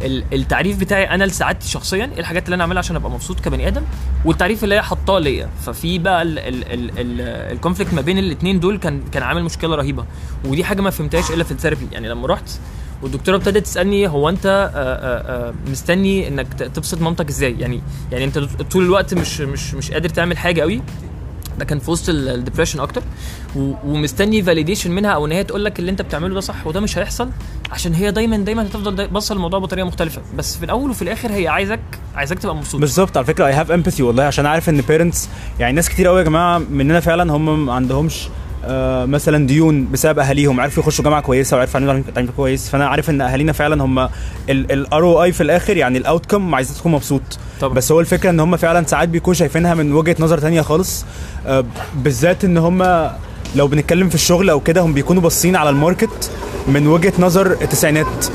التعريف 0.03 0.81
بتاعي 0.81 1.05
أنا 1.05 1.25
لسعادتي 1.25 1.69
شخصيا 1.69 2.05
إيه 2.05 2.21
الحاجات 2.21 2.45
اللي 2.45 2.55
أنا 2.55 2.62
اعملها 2.62 2.79
عشان 2.79 2.97
أبقى 2.97 3.11
مبسوط 3.11 3.41
كبني 3.41 3.69
آدم؟ 3.69 3.83
والتعريف 4.25 4.65
اللي 4.65 4.75
هي 4.75 4.83
حطاه 4.83 5.19
ليا. 5.19 5.49
ففي 5.67 5.99
بقى 5.99 6.23
ال 7.53 7.57
conflict 7.57 7.95
ما 7.95 8.00
بين 8.00 8.19
الاثنين 8.19 8.61
دول 8.61 8.79
كان 8.79 9.03
كان 9.12 9.23
عامل 9.23 9.45
مشكلة 9.45 9.75
رهيبة. 9.75 10.05
ودي 10.45 10.65
حاجة 10.65 10.81
ما 10.81 10.91
فهمتهاش 10.91 11.31
إلا 11.31 11.45
في 11.45 11.53
ال 11.53 11.57
therapy 11.57 11.89
يعني 11.93 12.09
لما 12.09 12.27
رحت 12.27 12.50
والدكتورة 13.03 13.37
ابتدت 13.37 13.65
تسألني 13.65 14.09
هو 14.09 14.29
أنت 14.29 14.47
آه، 14.47 14.79
آه، 14.79 15.49
آه، 15.49 15.55
مستني 15.71 16.29
إنك 16.29 16.55
تبسط 16.55 17.00
مامتك 17.00 17.29
إزاي؟ 17.29 17.56
يعني 17.59 17.81
يعني 18.12 18.25
أنت 18.25 18.39
طول 18.71 18.85
الوقت 18.85 19.15
مش 19.15 19.41
مش 19.41 19.75
مش 19.75 19.91
قادر 19.91 20.09
تعمل 20.09 20.39
حاجة 20.39 20.61
قوي 20.61 20.83
ده 21.59 21.65
كان 21.65 21.79
في 21.79 21.91
وسط 21.91 22.09
ال 22.09 22.15
depression 22.15 22.81
أكتر 22.81 23.03
ومستني 23.57 24.43
validation 24.43 24.91
منها 24.91 25.11
أو 25.11 25.27
ان 25.27 25.33
هي 25.33 25.45
تقول 25.45 25.65
لك 25.65 25.79
اللي 25.79 25.91
انت 25.91 26.03
بتعمله 26.03 26.35
ده 26.35 26.41
صح 26.41 26.67
وده 26.67 26.81
مش 26.81 26.99
هيحصل 26.99 27.29
عشان 27.73 27.95
هي 27.95 28.11
دايما 28.11 28.37
دايما 28.37 28.63
هتفضل 28.63 29.09
باصه 29.09 29.35
الموضوع 29.35 29.59
بطريقه 29.59 29.87
مختلفه 29.87 30.23
بس 30.37 30.57
في 30.57 30.65
الأول 30.65 30.91
وفي 30.91 31.03
الآخر 31.03 31.33
هي 31.33 31.49
عايزك 31.49 31.81
عايزك 32.15 32.39
تبقى 32.39 32.57
مبسوط 32.57 32.81
بالظبط 32.81 33.17
على 33.17 33.27
فكره 33.27 33.47
I 33.47 33.53
have 33.53 33.71
empathy 33.71 34.03
والله 34.03 34.23
عشان 34.23 34.47
عارف 34.47 34.69
ان 34.69 34.81
parents 34.81 35.29
يعني 35.61 35.73
ناس 35.73 35.89
كتير 35.89 36.07
قوي 36.07 36.19
يا 36.19 36.25
جماعة 36.25 36.59
مننا 36.59 37.01
فعلا 37.01 37.33
هم 37.33 37.67
ما 37.67 37.73
عندهمش 37.73 38.29
آه 38.65 39.05
مثلا 39.05 39.47
ديون 39.47 39.89
بسبب 39.93 40.19
اهاليهم 40.19 40.61
عرفوا 40.61 40.83
يخشوا 40.83 41.05
جامعه 41.05 41.21
كويسه 41.21 41.57
وعرفوا 41.57 41.81
يعملوا 41.81 42.03
تعليم 42.15 42.31
كويس 42.37 42.69
فانا 42.69 42.87
عارف 42.87 43.11
ان 43.11 43.21
اهالينا 43.21 43.53
فعلا 43.53 43.85
هم 43.85 44.09
الار 44.49 45.03
أو 45.03 45.23
اي 45.23 45.33
في 45.33 45.43
الآخر 45.43 45.77
يعني 45.77 45.99
ال 45.99 46.26
outcome 46.26 46.55
عايزك 46.55 46.77
تكون 46.77 46.93
مبسوط 46.93 47.23
طبعا. 47.61 47.75
بس 47.75 47.93
هو 47.93 48.00
الفكرة 48.00 48.31
إن 48.31 48.41
هم 48.41 48.57
فعلا 48.57 48.87
ساعات 48.87 49.09
بيكونوا 49.09 49.35
شايفينها 49.35 49.75
من 49.75 49.93
وجهة 49.93 50.17
نظر 50.19 50.38
تانية 50.38 50.62
خالص 50.62 51.05
آه، 51.47 51.65
بالذات 51.95 52.45
إن 52.45 52.59
هم 52.59 53.11
لو 53.57 53.67
بنتكلم 53.69 54.09
في 54.09 54.15
الشغل 54.15 54.50
أو 54.50 54.61
كده 54.61 54.81
هم 54.81 54.93
بيكونوا 54.95 55.23
باصين 55.23 55.57
على 55.57 55.71
ال 55.71 55.79
market 55.79 56.31
من 56.69 56.87
وجهة 56.87 57.12
نظر 57.19 57.47
التسعينات. 57.53 58.27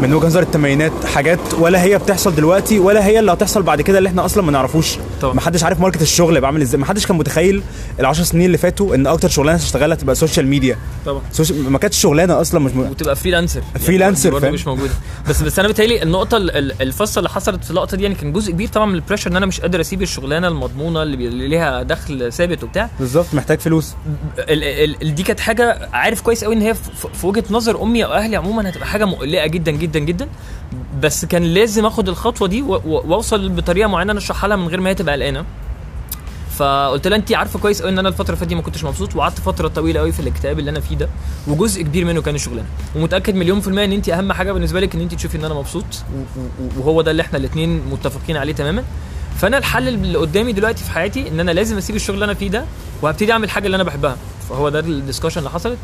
من 0.00 0.14
وجهة 0.14 0.26
نظر 0.26 0.42
الثمانينات 0.42 0.92
حاجات 1.14 1.38
ولا 1.58 1.82
هي 1.82 1.98
بتحصل 1.98 2.34
دلوقتي 2.34 2.78
ولا 2.78 3.06
هي 3.06 3.18
اللي 3.18 3.32
هتحصل 3.32 3.62
بعد 3.62 3.80
كده 3.82 3.98
اللي 3.98 4.08
إحنا 4.08 4.24
أصلا 4.24 4.42
ما 4.42 4.52
نعرفوش. 4.52 4.96
طبعا. 5.20 5.34
ما 5.34 5.40
حدش 5.40 5.64
عارف 5.64 5.80
market 5.80 6.02
الشغل 6.02 6.36
يبقى 6.36 6.48
عامل 6.50 6.62
إزاي. 6.62 6.80
ما 6.80 6.86
حدش 6.86 7.06
كان 7.06 7.16
متخيل 7.16 7.62
ال10 8.00 8.12
سنين 8.12 8.46
اللي 8.46 8.58
فاتوا 8.58 8.94
ان 8.94 9.06
أكتر 9.06 9.28
شغلانة 9.28 9.58
هتشتغلها 9.58 9.96
تبقى 9.96 10.14
social 10.14 10.46
media 10.46 10.78
طبعا. 11.06 11.22
social 11.32 11.70
ما 11.70 11.78
كانتش 11.78 12.00
شغلانة 12.00 12.40
أصلا 12.40 12.60
مش 12.60 12.72
م... 12.72 12.80
وتبقى 12.80 13.16
freelancer 13.16 13.62
freelancer، 13.80 14.40
فاهم؟ 14.40 14.54
مش 14.54 14.66
موجودة. 14.66 14.92
بس 15.28 15.42
بس 15.42 15.58
أنا 15.58 15.68
بتهيألي 15.68 16.02
النقطة 16.02 16.36
ال- 16.36 16.50
ال- 16.50 16.82
الفصل 16.82 17.20
اللي 17.20 17.28
حصلت 17.30 17.64
في 17.64 17.70
اللقطة 17.70 17.96
دي 17.96 18.02
يعني 18.02 18.14
كان 18.14 18.32
جزء 18.32 18.52
كبير 18.52 18.68
طبعا 18.68 18.86
من 18.86 18.94
ال 18.94 18.98
pressure 18.98 19.30
إن 19.30 19.36
أنا 19.36 19.46
مش 19.46 19.60
قادر 19.60 19.80
أسيب 19.80 20.02
الشغلانة 20.02 20.48
المضمونة 20.48 21.02
اللي, 21.02 21.16
بي... 21.16 21.28
اللي 21.28 21.48
ليها 21.48 21.82
دخل 21.82 22.32
ثابت 22.32 22.64
وبتاع. 22.64 22.88
بالظبط 23.00 23.26
محتاج 23.32 23.60
فلوس. 23.60 23.94
ال 24.38 24.64
ال 24.64 25.02
ال 25.02 25.14
دي 25.14 25.22
كانت 25.22 25.40
حاجة 25.40 25.88
عارف 25.92 26.20
كويس 26.20 26.44
قوي 26.44 26.54
إن 26.54 26.62
هي 26.62 26.74
في 26.74 26.80
في 27.20 27.26
وجهة 27.26 27.44
نظر 27.50 27.82
أمي 27.82 28.04
أو 28.04 28.12
أهلي 28.12 28.36
عموما 28.36 28.68
هتبقى 28.68 28.86
حاجة 28.86 29.04
مقلقة 29.04 29.46
جدا 29.46 29.70
جدا 29.82 29.98
جدا. 29.98 30.28
بس 31.02 31.24
كان 31.24 31.42
لازم 31.42 31.86
آخد 31.86 32.08
الخطوة 32.08 32.48
دي 32.48 32.62
وأوصل 32.62 33.48
بطريقة 33.48 33.88
معينة 33.88 34.12
أنا 34.12 34.18
أشرحها 34.18 34.48
لها 34.48 34.56
من 34.56 34.68
غير 34.68 34.80
ما 34.80 34.90
هي 34.90 34.94
تبقى 34.94 35.14
قلقانة. 35.14 35.44
فقلت 36.56 37.06
لها 37.08 37.18
أنت 37.18 37.32
عارفة 37.32 37.58
كويس 37.58 37.82
قوي 37.82 37.90
إن 37.90 37.98
أنا 37.98 38.08
الفترة 38.08 38.26
اللي 38.26 38.36
فاتت 38.36 38.48
دي 38.48 38.54
ما 38.54 38.62
كنتش 38.62 38.84
مبسوط 38.84 39.16
وقعدت 39.16 39.38
فترة 39.38 39.68
طويلة 39.68 40.00
قوي 40.00 40.12
في 40.12 40.20
الاكتئاب 40.20 40.58
اللي 40.58 40.70
أنا 40.70 40.80
فيه 40.80 40.96
ده 40.96 41.08
وجزء 41.46 41.82
كبير 41.82 42.04
منه 42.04 42.22
كان 42.22 42.34
الشغلانه 42.34 42.66
ومتأكد 42.96 43.34
مليون 43.34 43.60
في 43.60 43.68
المية 43.68 43.84
إن 43.84 43.92
أنت 43.92 44.08
أهم 44.08 44.32
حاجة 44.32 44.52
بالنسبة 44.52 44.80
لك 44.80 44.94
إن 44.94 45.00
أنت 45.00 45.14
تشوفي 45.14 45.36
إن 45.38 45.44
أنا 45.44 45.54
مبسوط 45.54 45.84
وهو 46.78 47.02
ده 47.02 47.10
اللي 47.10 47.22
إحنا 47.22 47.38
الاثنين 47.38 47.82
متفقين 47.90 48.36
عليه 48.36 48.52
تماما. 48.52 48.84
فأنا 49.36 49.58
الحل 49.58 49.88
اللي 49.88 50.18
قدامي 50.18 50.52
دلوقتي 50.52 50.84
في 50.84 50.90
حياتي 50.90 51.28
إن 51.28 51.40
أنا 51.40 51.50
لازم 51.50 51.76
أسيب 51.76 51.96
الشغل 51.96 52.14
اللي 52.14 52.24
أنا 52.24 52.34
فيه 52.34 52.48
ده 52.48 52.64
وهبتدي 53.02 53.32
أعمل 53.32 53.50
حاجة 53.50 53.66
اللي 53.66 53.74
أنا 53.74 53.84
بحبها. 53.84 54.16
فهو 54.48 54.68
ده 54.68 54.82
ال 54.82 54.87
discussion 54.87 55.36
اللي 55.36 55.50
حصلت. 55.50 55.78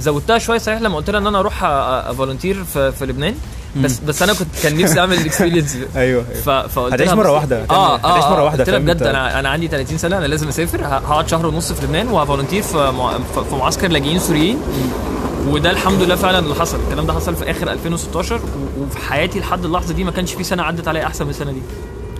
زودتها 0.00 0.38
شوية 0.38 0.58
صحيح 0.58 0.80
لما 0.80 0.96
قلت 0.96 1.10
لها 1.10 1.20
إن 1.20 1.26
أنا 1.26 1.40
أروح 1.40 1.64
ا 1.64 1.74
volunteer 1.74 2.64
في, 2.64 2.92
في 2.92 3.06
لبنان. 3.06 3.34
بس 3.76 3.98
بس 3.98 4.22
أنا 4.22 4.32
كنت 4.32 4.48
كان 4.62 4.78
نفسي 4.78 5.00
أعمل 5.00 5.14
ال 5.18 5.23
experience 5.23 5.74
أيوه 5.76 5.86
أيوه. 5.96 6.24
ف... 6.44 6.50
فقلت 6.50 6.94
هتعيش 6.94 7.10
بص- 7.10 7.26
واحدة، 7.26 7.62
هتعمل- 7.62 7.78
آه 7.80 7.96
هتعيش 7.96 8.24
مرة 8.24 8.40
آه، 8.40 8.44
واحدة، 8.44 8.58
قلت 8.64 8.70
لها 8.70 8.78
بجد؟ 8.78 9.02
أنا 9.02 9.40
أنا 9.40 9.48
عندي 9.48 9.68
30 9.68 9.98
سنة 9.98 10.18
أنا 10.18 10.26
لازم 10.26 10.48
أسافر 10.48 10.84
هقعد 10.86 11.28
شهر 11.28 11.46
ونص 11.46 11.72
في 11.72 11.84
لبنان 11.86 12.08
وه 12.08 12.18
volunteer 12.18 12.62
في 12.62 12.76
مع... 12.90 13.12
في 13.34 13.44
في 13.50 13.54
معسكر 13.56 13.88
لاجئين 13.88 14.18
سوريين. 14.18 14.58
وده 15.48 15.70
الحمد 15.70 16.02
لله 16.02 16.14
فعلا 16.16 16.38
اللي 16.38 16.54
حصل. 16.54 16.78
الكلام 16.88 17.06
ده 17.06 17.12
حصل 17.12 17.36
في 17.36 17.50
آخر 17.50 17.72
2016 17.72 18.34
و- 18.36 18.82
وفي 18.82 18.98
حياتي 18.98 19.40
لحد 19.40 19.64
اللحظة 19.64 19.94
دي 19.94 20.04
ما 20.04 20.10
كانش 20.10 20.32
في 20.34 20.44
سنة 20.44 20.62
عدت 20.62 20.88
عليا 20.88 21.06
أحسن 21.06 21.24
من 21.24 21.30
السنة 21.30 21.52
دي. 21.52 21.60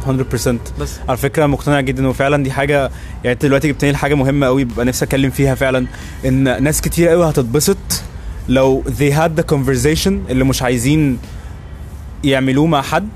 100% 0.07 0.81
بس. 0.81 0.91
على 1.09 1.17
فكرة 1.17 1.47
مقتنع 1.47 1.81
جدا 1.81 2.09
وفعلا 2.09 2.43
دي 2.43 2.51
حاجة 2.53 2.91
يعني 3.25 3.33
أنت 3.35 3.43
دلوقتي 3.47 3.69
جبتني 3.69 3.93
لحاجه 3.93 4.15
مهمة 4.15 4.47
قوي 4.47 4.65
ببقى 4.65 4.85
نفسي 4.85 5.05
أتكلم 5.05 5.31
فيها 5.31 5.55
فعلا 5.55 5.87
إن 6.27 6.63
ناس 6.63 6.81
كتير 6.81 7.09
قوي 7.09 7.31
هتتبسط 7.31 7.77
لو 8.49 8.85
they 8.99 9.13
had 9.15 9.41
the 9.41 9.45
conversation 9.55 10.07
اللي 10.31 10.45
مش 10.45 10.63
عايزين 10.63 11.19
يعملوه 12.25 12.67
مع 12.67 12.83
حد 12.83 13.09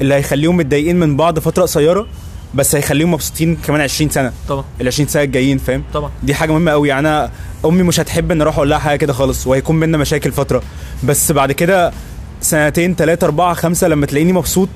اللي 0.00 0.14
هيخليهم 0.14 0.56
متضايقين 0.56 1.00
من 1.00 1.16
بعض 1.16 1.38
فترة 1.38 1.62
قصيرة 1.62 2.06
بس 2.54 2.74
هيخليهم 2.74 3.12
مبسوطين 3.12 3.56
كمان 3.56 3.80
20 3.80 4.10
سنة. 4.10 4.32
طبعا. 4.48 4.64
ال 4.80 4.86
20 4.86 5.08
سنة 5.08 5.22
الجايين 5.22 5.58
فاهم؟ 5.58 5.82
طبعا. 5.94 6.10
دي 6.22 6.34
حاجة 6.34 6.52
مهمة 6.52 6.70
قوي 6.70 6.88
يعني 6.88 7.08
أنا 7.08 7.30
أمي 7.64 7.82
مش 7.82 8.00
هتحب 8.00 8.30
إن 8.30 8.40
أروح 8.40 8.56
أقول 8.56 8.70
لها 8.70 8.78
حاجة 8.78 8.96
كده 8.98 9.12
خالص 9.12 9.46
وهيكون 9.46 9.80
بينا 9.80 9.98
مشاكل 9.98 10.32
فترة. 10.32 10.62
بس 11.04 11.32
بعد 11.32 11.52
كده 11.52 11.92
سنتين 12.40 12.94
ثلاثة 12.94 13.24
أربعة 13.24 13.54
خمسة 13.54 13.88
لما 13.88 14.06
تلاقيني 14.06 14.32
مبسوط 14.32 14.68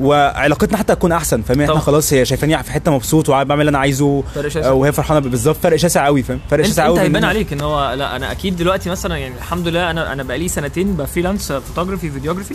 وعلاقتنا 0.00 0.78
حتى 0.78 0.94
تكون 0.94 1.12
أحسن 1.12 1.42
فاهم 1.42 1.60
إحنا. 1.60 1.78
خلاص 1.78 2.12
هي 2.12 2.24
شايفاني 2.24 2.62
في 2.62 2.72
حتة 2.72 2.90
مبسوط 2.90 3.28
وبعمل 3.28 3.60
اللي 3.60 3.68
أنا 3.68 3.78
عايزه. 3.78 4.22
آه، 4.62 4.72
وهي 4.72 4.92
فرحانة 4.92 5.20
بالظبط 5.20 5.56
فرق 5.62 5.76
شاسع 5.76 6.04
قوي 6.06 6.22
فاهم 6.22 6.40
فرق 6.50 6.58
انت, 6.58 6.68
شاسع 6.68 6.82
أنت 6.86 6.90
قوي 6.90 7.00
هيبان 7.00 7.12
بين- 7.12 7.24
عليك 7.24 7.52
إن 7.52 7.60
هو 7.60 7.92
لا 7.94 8.16
أنا 8.16 8.32
أكيد 8.32 8.56
دلوقتي 8.56 8.90
مثلا 8.90 9.16
يعني 9.16 9.34
الحمد 9.36 9.68
لله 9.68 9.90
أنا 9.90 10.12
أنا 10.12 10.22
بقالي 10.22 10.48
سنتين 10.48 10.92
ب 10.96 11.02
freelance 11.02 11.52
photography 11.52 12.10
videography 12.10 12.54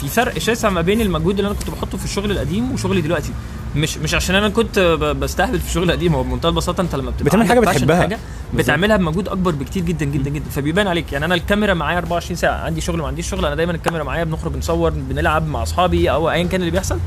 في 0.00 0.08
فرق 0.08 0.38
شاسع 0.38 0.70
ما 0.70 0.80
بين 0.80 1.00
المجهود 1.00 1.38
اللي 1.38 1.50
أنا 1.50 1.58
كنت 1.58 1.70
بحطه 1.70 1.98
في 1.98 2.04
الشغل 2.04 2.30
القديم 2.30 2.72
وشغلي 2.72 3.00
دلوقتي. 3.00 3.30
مش 3.76 3.98
مش 3.98 4.14
عشان 4.14 4.34
أنا 4.34 4.48
كنت 4.48 4.78
بستهبل 5.20 5.60
في 5.60 5.68
الشغل 5.68 5.84
القديم 5.84 6.14
هو 6.14 6.22
بمنتهى 6.22 6.48
البساطة 6.48 6.80
أنت 6.80 6.94
لما 6.94 7.10
بتبقى 7.10 7.44
بتعمل 7.44 7.64
في 7.64 7.72
بتحبها. 7.72 8.00
حاجة 8.00 8.18
بتعملها 8.54 8.96
بمجهود 8.96 9.28
أكبر 9.28 9.50
بكتير 9.50 9.82
جدا 9.82 10.04
جدا 10.06 10.30
جدا. 10.30 10.50
فبيبان 10.50 10.86
عليك. 10.86 11.12
يعني 11.12 11.24
أنا 11.24 11.34
الكاميرا 11.34 11.74
معايا 11.74 11.98
24 11.98 12.36
ساعة 12.36 12.64
عندي 12.64 12.80
شغل 12.80 12.98
ما 12.98 13.06
عنديش 13.06 13.28
شغل 13.28 13.46
أنا 13.46 13.54
دايما 13.54 13.72
الكاميرا 13.72 14.04
معايا 14.04 14.24
بنخرج 14.24 14.56
نصور 14.56 14.90
بنلعب 14.90 15.48
مع 15.48 15.62
أصحابي 15.62 16.10
أو 16.10 16.30
ايا 16.30 16.44
كان 16.44 16.60
اللي 16.60 16.70
بيحصل. 16.72 16.98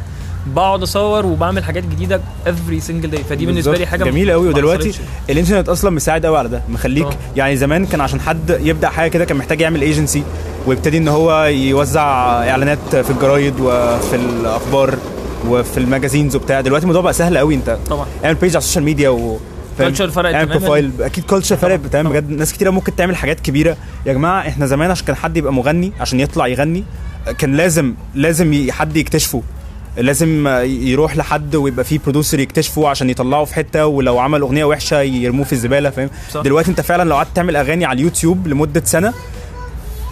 بقعد 0.56 0.82
أصور 0.82 1.26
وبعمل 1.26 1.64
حاجات 1.64 1.84
جديدة 1.84 2.22
every 2.46 2.82
single 2.88 3.14
day. 3.16 3.22
فدي 3.30 3.46
بالنسبة 3.46 3.78
لي. 3.78 3.86
حاجة 3.86 4.04
جميل 4.04 4.32
قوي 4.32 4.48
ودلوقتي. 4.48 4.92
الإنترنت 5.30 5.70
أصلا 5.70 5.90
مساعد 5.92 6.26
قوي 6.26 6.38
على 6.38 6.50
ده. 6.50 6.62
مخليك 6.70 7.04
طبعا. 7.04 7.16
يعني 7.36 7.58
زمان 7.58 7.86
كان 7.86 8.02
عشان 8.02 8.22
حد 8.22 8.58
يبدأ 8.64 8.90
حاجة 8.90 9.10
كده 9.10 9.26
كان 9.26 9.38
محتاج 9.38 9.62
يعمل 9.62 9.82
ايجنسي 9.82 10.24
ويبتدي 10.68 10.98
إن 10.98 11.08
هو 11.08 11.44
يوزع 11.46 12.04
إعلانات 12.50 12.96
في 12.96 13.10
الجرايد 13.10 13.54
وفي 13.60 14.16
الأخبار 14.16 14.98
وفي 15.48 15.78
ال 15.78 15.83
magazines 15.83 16.36
وبتاع 16.36 16.62
دلوقتي 16.62 16.84
الموضوع 16.84 17.02
بقى 17.02 17.14
سهل 17.14 17.38
قوي 17.38 17.56
انت 17.56 17.78
طبعا 17.90 18.06
اعمل 18.26 18.36
page 18.36 18.50
على 18.50 18.58
ال 18.58 18.61
social 18.61 18.84
media 18.84 19.10
و؟ 19.10 19.38
Culture 19.80 19.84
فرقت 20.04 20.34
تماماً. 20.34 20.46
profile 20.46 20.92
أكيد 21.02 21.24
culture 21.24 21.56
فرقت 21.56 21.80
تمام 21.92 22.06
طبعاً. 22.08 22.20
بجد 22.20 22.30
ناس 22.30 22.54
كتير 22.54 22.72
ممكن 22.72 22.96
تعمل 22.96 23.16
حاجات 23.16 23.40
كبيرة 23.40 23.78
يا 24.06 24.14
جماعة 24.14 24.40
إحنا 24.48 24.66
زمان 24.66 24.92
عشان 24.92 25.06
كان 25.06 25.16
حد 25.16 25.38
يبقى 25.38 25.54
مغني 25.54 25.92
عشان 26.00 26.20
يطلع 26.20 26.48
يغني 26.48 26.84
كان 27.38 27.56
لازم 27.56 27.94
لازم 28.16 28.68
حد 28.72 28.98
يكتشفه 28.98 29.42
لازم 29.98 30.48
يروح 30.66 31.18
لحد 31.18 31.56
ويبقى 31.56 31.86
فيه 31.86 32.00
producer 32.04 32.40
يكتشفه 32.40 32.88
عشان 32.90 33.10
يطلعه 33.10 33.46
في 33.46 33.56
حتة 33.56 33.86
ولو 33.86 34.20
عمل 34.20 34.42
أغنية 34.42 34.66
وحشة 34.66 35.02
يرموه 35.02 35.46
في 35.46 35.54
الزبالة 35.54 35.90
فاهم. 35.90 36.10
دلوقتي 36.44 36.70
انت 36.72 36.82
فعلا 36.82 37.10
لو 37.10 37.16
قعدت 37.16 37.30
تعمل 37.36 37.56
أغاني 37.56 37.86
على 37.86 37.98
اليوتيوب 38.00 38.48
لمدة 38.48 38.82
سنة 38.86 39.14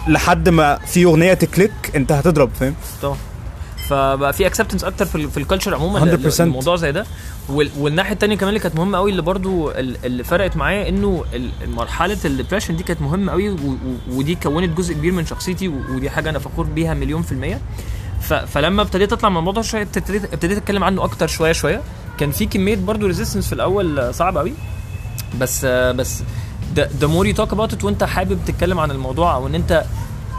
لحد 0.08 0.48
ما 0.48 0.78
في 0.78 1.04
أغنية 1.04 1.34
ت 1.34 1.40
click 1.40 1.72
أنت 1.96 2.12
هتضرب 2.12 2.50
فاهم؟ 2.60 2.74
طبعا. 3.02 3.16
فبقى 3.88 4.32
في 4.32 4.46
acceptance 4.46 4.84
أكتر 4.84 5.04
في 5.06 5.28
في 5.28 5.36
ال 5.36 5.41
culture 5.41 5.74
عموما 5.74 6.16
100%. 6.16 6.40
الموضوع 6.40 6.76
زي 6.76 6.92
ده. 6.92 7.06
وال- 7.48 7.70
والناحية 7.78 8.12
الثانية 8.12 8.36
كمان 8.36 8.48
اللي 8.48 8.60
كانت 8.60 8.76
مهمة 8.76 8.98
قوي 8.98 9.10
اللي 9.10 9.22
برضو 9.22 9.70
ال- 9.70 9.96
اللي 10.06 10.24
فرقت 10.24 10.56
معايا 10.56 10.88
إنه 10.88 11.24
مرحلة 11.66 12.18
ال 12.24 12.29
depression 12.29 12.76
دي 12.76 12.82
كانت 12.82 13.02
مهمة 13.02 13.32
قوي 13.32 13.56
ودي 14.10 14.34
كونت 14.34 14.78
جزء 14.78 14.94
كبير 14.94 15.12
من 15.12 15.26
شخصيتي 15.26 15.68
ودي 15.68 16.10
حاجة 16.10 16.30
أنا 16.30 16.38
فخور 16.38 16.64
بيها 16.66 16.94
مليون 16.94 17.22
في 17.22 17.32
المية. 17.32 17.60
فلما 18.46 18.82
ابتديت 18.82 19.12
أطلع 19.12 19.28
من 19.28 19.36
الموضوع 19.36 19.62
شوية 19.62 19.82
ابتديت 19.82 20.24
ابتديت 20.32 20.58
أتكلم 20.58 20.84
عنه 20.84 21.04
أكتر 21.04 21.26
شوية 21.26 21.52
شوية. 21.52 21.80
كان 22.18 22.30
في 22.30 22.46
كمية 22.46 22.76
برضو 22.76 23.06
resistance 23.06 23.46
في 23.46 23.52
الأول 23.52 24.14
صعب 24.14 24.38
قوي. 24.38 24.52
بس 25.40 25.64
بس 25.64 26.22
the 26.76 27.04
more 27.04 27.26
you 27.26 27.34
talk 27.34 27.52
about 27.52 27.84
وانت 27.84 28.04
حابب 28.04 28.38
تتكلم 28.46 28.80
عن 28.80 28.90
الموضوع 28.90 29.34
أو 29.34 29.46
ان 29.46 29.54
انت 29.54 29.84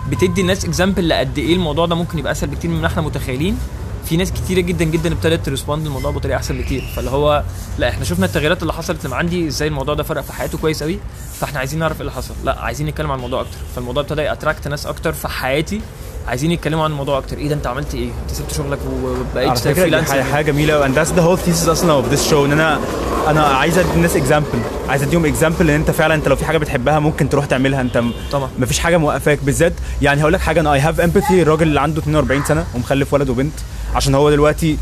بتدي 0.09 0.41
الناس 0.41 0.65
example 0.65 1.09
لقد 1.09 1.37
إيه 1.37 1.53
الموضوع 1.53 1.85
ده 1.85 1.95
ممكن 1.95 2.19
يبقى 2.19 2.31
أسهل 2.31 2.49
بكتير 2.49 2.71
مما 2.71 2.87
إحنا 2.87 3.01
متخيلين. 3.01 3.57
في 4.05 4.17
ناس 4.17 4.31
كتيرة 4.31 4.59
جدا 4.61 4.85
جدا 4.85 5.13
ابتدت 5.13 5.45
ت 5.45 5.50
respond 5.50 5.85
للموضوع 5.87 6.11
بطريقة 6.11 6.37
أحسن 6.37 6.57
بكتير. 6.57 6.83
فاللي 6.95 7.09
هو 7.11 7.43
لا 7.77 7.89
إحنا 7.89 8.03
شفنا 8.03 8.25
التغييرات 8.25 8.61
اللي 8.61 8.73
حصلت 8.73 9.05
اللي 9.05 9.15
عندي 9.15 9.47
إزاي 9.47 9.67
الموضوع 9.67 9.93
ده 9.95 10.03
فرق 10.03 10.21
في 10.21 10.33
حياته 10.33 10.57
كويس 10.57 10.83
قوي 10.83 10.99
فاحنا 11.39 11.59
عايزين 11.59 11.79
نعرف 11.79 11.95
إيه 11.95 12.01
اللي 12.01 12.11
حصل. 12.11 12.33
لا 12.43 12.59
عايزين 12.59 12.87
نتكلم 12.87 13.11
عن 13.11 13.17
الموضوع 13.17 13.41
أكتر. 13.41 13.57
فالموضوع 13.75 14.03
ابتدى 14.03 14.21
ي 14.21 14.27
attract 14.27 14.67
ناس 14.67 14.85
أكتر 14.85 15.13
في 15.13 15.27
حياتي. 15.27 15.81
عايزين 16.27 16.51
يتكلموا 16.51 16.83
عن 16.83 16.91
الموضوع 16.91 17.17
أكتر. 17.17 17.37
إيه 17.37 17.47
ده 17.47 17.55
أنت 17.55 17.67
عملت 17.67 17.95
إيه؟ 17.95 18.09
أنت 18.23 18.31
سبت 18.31 18.53
شغلك 18.53 18.79
وبقيت 19.03 19.57
freelancer 19.57 20.11
حاجة, 20.11 20.23
حاجة 20.23 20.45
جميلة 20.51 20.87
and 20.87 20.91
that's 20.97 21.09
the 21.11 21.21
whole 21.21 21.47
thesis 21.47 21.69
أصلا 21.69 22.01
of 22.03 22.05
this 22.15 22.29
show 22.31 22.33
إن 22.33 22.51
أنا 22.51 22.79
أنا 23.27 23.43
عايز 23.43 23.77
أدي 23.77 23.87
الناس 23.95 24.15
example 24.15 24.47
عايز 24.89 25.03
أديهم 25.03 25.25
example 25.25 25.69
إن 25.69 25.75
أنت 25.75 25.91
فعلا 25.91 26.15
أنت 26.15 26.27
لو 26.27 26.35
في 26.35 26.45
حاجة 26.45 26.57
بتحبها 26.57 26.99
ممكن 26.99 27.29
تروح 27.29 27.45
تعملها. 27.45 27.81
أنت 27.81 27.97
م- 27.97 28.11
طبعا. 28.31 28.49
مفيش 28.59 28.79
حاجة 28.79 28.97
موقفاك. 28.97 29.39
بالذات 29.43 29.73
يعني 30.01 30.21
هقول 30.21 30.33
لك 30.33 30.39
حاجة 30.39 30.59
أنا 30.59 30.73
I 30.73 30.79
have 30.79 30.99
empathy 30.99 31.41
الراجل 31.41 31.67
اللي 31.67 31.79
عنده 31.81 31.99
42 31.99 32.43
سنة 32.43 32.65
ومخلف 32.75 33.13
ولد 33.13 33.29
وبنت 33.29 33.53
عشان 33.95 34.15
هو 34.15 34.29
دلوقتي 34.29 34.77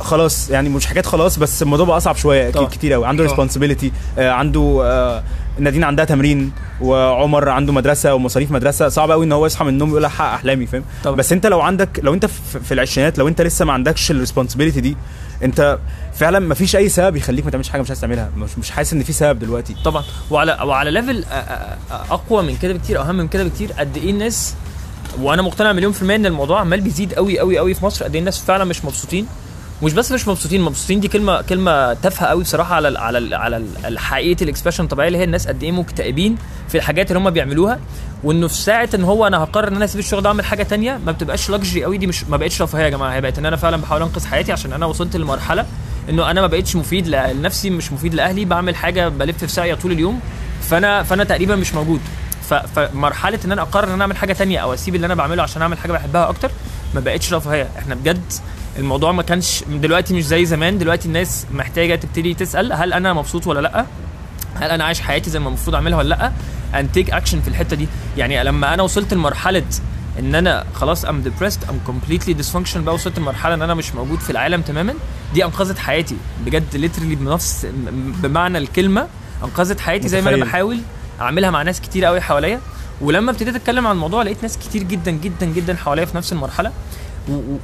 خلاص 0.00 0.50
يعني 0.50 0.68
مش 0.68 0.86
حاجات 0.86 1.06
خلاص 1.06 1.38
بس 1.38 1.62
الموضوع 1.62 1.86
بقى 1.86 1.96
أصعب 1.96 2.16
شوية. 2.16 2.48
أكيد 2.48 2.68
كتير 2.68 2.92
قوي 2.92 3.06
عنده. 3.06 3.24
responsibility 3.24 3.92
عنده 4.18 4.80
آه 4.84 5.22
نادين 5.58 5.84
عندها 5.84 6.04
تمرين 6.04 6.52
وعمر 6.80 7.48
عنده 7.48 7.72
مدرسة 7.72 8.14
ومصاريف 8.14 8.50
مدرسة 8.50 8.88
صعب 8.88 9.10
قوي 9.10 9.24
إن 9.24 9.32
هو 9.32 9.46
يصحى 9.46 9.64
من 9.64 9.70
النوم 9.70 9.90
يقول 9.90 10.04
احقق 10.04 10.32
أحلامي 10.34 10.66
فاهم. 10.66 10.84
بس 11.06 11.32
أنت 11.32 11.46
لو 11.46 11.60
عندك 11.60 12.00
لو 12.02 12.14
أنت 12.14 12.26
في, 12.26 12.60
في 12.60 12.74
العشرينات 12.74 13.18
لو 13.18 13.28
أنت 13.28 13.40
لسه 13.42 13.64
ما 13.64 13.72
عندكش 13.72 14.10
ال 14.10 14.15
responsibility 14.15 14.80
دي 14.80 14.96
أنت 15.42 15.78
فعلا 16.14 16.38
ما 16.38 16.54
فيش 16.54 16.76
أي 16.76 16.88
سبب 16.88 17.16
يخليك 17.16 17.44
ما 17.44 17.50
تعملش 17.50 17.68
حاجة 17.68 17.80
مش 17.82 17.90
عايز 17.90 18.00
تعملها. 18.00 18.30
مش, 18.36 18.58
مش 18.58 18.70
حاسس 18.70 18.92
إن 18.92 19.02
في 19.02 19.12
سبب 19.12 19.38
دلوقتي. 19.38 19.76
طبعا. 19.84 20.02
وعلى 20.30 20.58
وعلى 20.64 20.90
level 20.90 21.24
أقوى 22.10 22.42
من 22.42 22.56
كده 22.56 22.72
بكتير 22.72 23.00
أهم 23.00 23.14
من 23.14 23.28
كده 23.28 23.44
بكتير 23.44 23.72
قد 23.72 23.96
إيه 23.96 24.10
الناس 24.10 24.54
وأنا 25.20 25.42
مقتنع 25.42 25.72
مليون 25.72 25.92
في 25.92 26.02
المية 26.02 26.16
إن 26.16 26.26
الموضوع 26.26 26.60
عمال 26.60 26.80
بيزيد 26.80 27.14
قوي 27.14 27.38
قوي 27.38 27.58
قوي 27.58 27.74
في 27.74 27.84
مصر 27.84 28.04
قد 28.04 28.12
إيه 28.12 28.20
الناس 28.20 28.38
فعلا 28.38 28.64
مش 28.64 28.84
مبسوطين. 28.84 29.26
مش 29.82 29.92
بس 29.92 30.12
مش 30.12 30.28
مبسوطين 30.28 30.60
مبسوطين 30.60 31.00
دي 31.00 31.08
كلمة 31.08 31.42
كلمة 31.42 31.94
تافهة 31.94 32.26
قوي 32.26 32.42
بصراحة 32.42 32.74
على 32.74 32.88
ال 32.88 32.96
على 32.96 33.18
ال 33.18 33.34
على 33.34 33.56
ال- 33.56 33.98
حقيقة 33.98 34.44
ال 34.44 34.48
expression 34.48 34.84
الطبيعية 34.84 35.08
اللي 35.08 35.18
هي 35.18 35.24
الناس 35.24 35.48
قد 35.48 35.62
إيه 35.62 35.72
مكتئبين 35.72 36.36
في 36.68 36.74
الحاجات 36.74 37.10
اللي 37.10 37.18
هم 37.20 37.30
بيعملوها. 37.30 37.78
وإنه 38.24 38.48
في 38.48 38.54
ساعة 38.54 38.88
إن 38.94 39.04
هو 39.04 39.26
أنا 39.26 39.38
هقرر 39.38 39.68
إن 39.68 39.76
أنا 39.76 39.84
أسيب 39.84 39.98
الشغل 40.00 40.20
ده 40.22 40.28
اعمل 40.28 40.44
حاجة 40.44 40.62
تانية 40.62 41.00
ما 41.06 41.12
بتبقاش 41.12 41.50
luxury 41.50 41.84
قوي 41.84 41.98
دي 41.98 42.06
مش 42.06 42.24
ما 42.24 42.36
بقتش 42.36 42.62
رفاهية 42.62 42.84
يا 42.84 42.88
جماعة. 42.90 43.14
هي 43.14 43.20
بقت 43.20 43.38
إن 43.38 43.46
أنا 43.46 43.56
فعلا 43.56 43.76
بحاول 43.76 44.02
أنقذ 44.02 44.26
حياتي 44.26 44.52
عشان 44.52 44.72
أنا 44.72 44.86
وصلت 44.86 45.16
لمرحلة 45.16 45.66
إنه 46.08 46.30
أنا 46.30 46.40
ما 46.40 46.46
بقتش 46.46 46.76
مفيد 46.76 47.08
لنفسي 47.08 47.70
مش 47.70 47.92
مفيد 47.92 48.14
لأهلي 48.14 48.44
بعمل 48.44 48.76
حاجة 48.76 49.08
بلف 49.08 49.38
في 49.38 49.48
ساقية 49.48 49.74
طول 49.74 49.92
اليوم 49.92 50.20
فأنا 50.62 51.02
فأنا 51.02 51.24
تقريبا 51.24 51.56
مش 51.56 51.74
موجود. 51.74 52.00
فمرحلة 52.74 53.38
إن 53.44 53.52
أنا 53.52 53.62
أقرر 53.62 53.88
إن 53.88 53.92
أنا 53.92 54.02
أعمل 54.02 54.16
حاجة 54.16 54.32
تانية 54.32 54.58
أو 54.58 54.74
أسيب 54.74 54.94
اللي 54.94 55.06
أنا 55.06 55.14
بعمله 55.14 55.42
عشان 55.42 55.62
أعمل 55.62 55.78
حاجة 55.78 55.92
بحبها 55.92 56.28
أكتر 56.28 56.50
ما 56.94 57.00
بقتش 57.00 57.32
رفاهية. 57.34 57.68
إحنا 57.78 57.94
بجد 57.94 58.22
الموضوع 58.78 59.12
ما 59.12 59.22
كانش 59.22 59.64
دلوقتي 59.68 60.14
مش 60.14 60.24
زي 60.24 60.44
زمان. 60.44 60.78
دلوقتي 60.78 61.08
الناس 61.08 61.46
محتاجة 61.52 61.94
تبتدي 61.94 62.34
تسأل 62.34 62.72
هل 62.72 62.92
أنا 62.92 63.12
مبسوط 63.12 63.46
ولا 63.46 63.60
لأ؟ 63.60 63.86
هل 64.54 64.70
أنا 64.70 64.84
عايش 64.84 65.00
حياتي 65.00 65.30
زي 65.30 65.38
ما 65.38 65.48
المفروض 65.48 65.74
أعملها 65.74 65.98
ولا 65.98 66.08
لأ؟ 66.08 66.32
and 66.74 66.98
take 66.98 67.10
action 67.12 67.36
في 67.36 67.48
الحتة 67.48 67.76
دي. 67.76 67.88
يعني 68.16 68.44
لما 68.44 68.74
أنا 68.74 68.82
وصلت 68.82 69.14
لمرحلة 69.14 69.62
إن 70.18 70.34
أنا 70.34 70.64
خلاص 70.74 71.04
ام 71.04 71.24
depressed 71.24 71.68
ام 71.68 71.80
completely 71.88 72.30
dysfunctional 72.44 72.78
بقى 72.78 72.94
وصلت 72.94 73.18
لمرحلة 73.18 73.54
إن 73.54 73.62
أنا 73.62 73.74
مش 73.74 73.94
موجود 73.94 74.18
في 74.18 74.30
العالم 74.30 74.62
تماما 74.62 74.94
دي 75.34 75.44
أنقذت 75.44 75.78
حياتي. 75.78 76.16
بجد 76.46 76.90
literally 76.90 77.16
بنفس 77.18 77.66
بمعنى 78.22 78.58
الكلمة 78.58 79.06
أنقذت 79.44 79.80
حياتي 79.80 80.08
زي 80.08 80.22
ما 80.22 80.34
أنا. 80.34 80.44
بحاول 80.44 80.80
أعملها 81.20 81.50
مع 81.50 81.62
ناس 81.62 81.80
كتير 81.80 82.04
قوي 82.04 82.20
حواليا. 82.20 82.60
ولما 83.00 83.30
ابتديت 83.30 83.54
أتكلم 83.56 83.86
عن 83.86 83.92
الموضوع 83.94 84.22
لقيت 84.22 84.42
ناس 84.42 84.58
كتير 84.58 84.82
جدا 84.82 85.10
جدا 85.10 85.46
جدا 85.46 85.76
حواليا 85.76 86.04
في 86.04 86.16
نفس 86.16 86.32
المرحلة. 86.32 86.72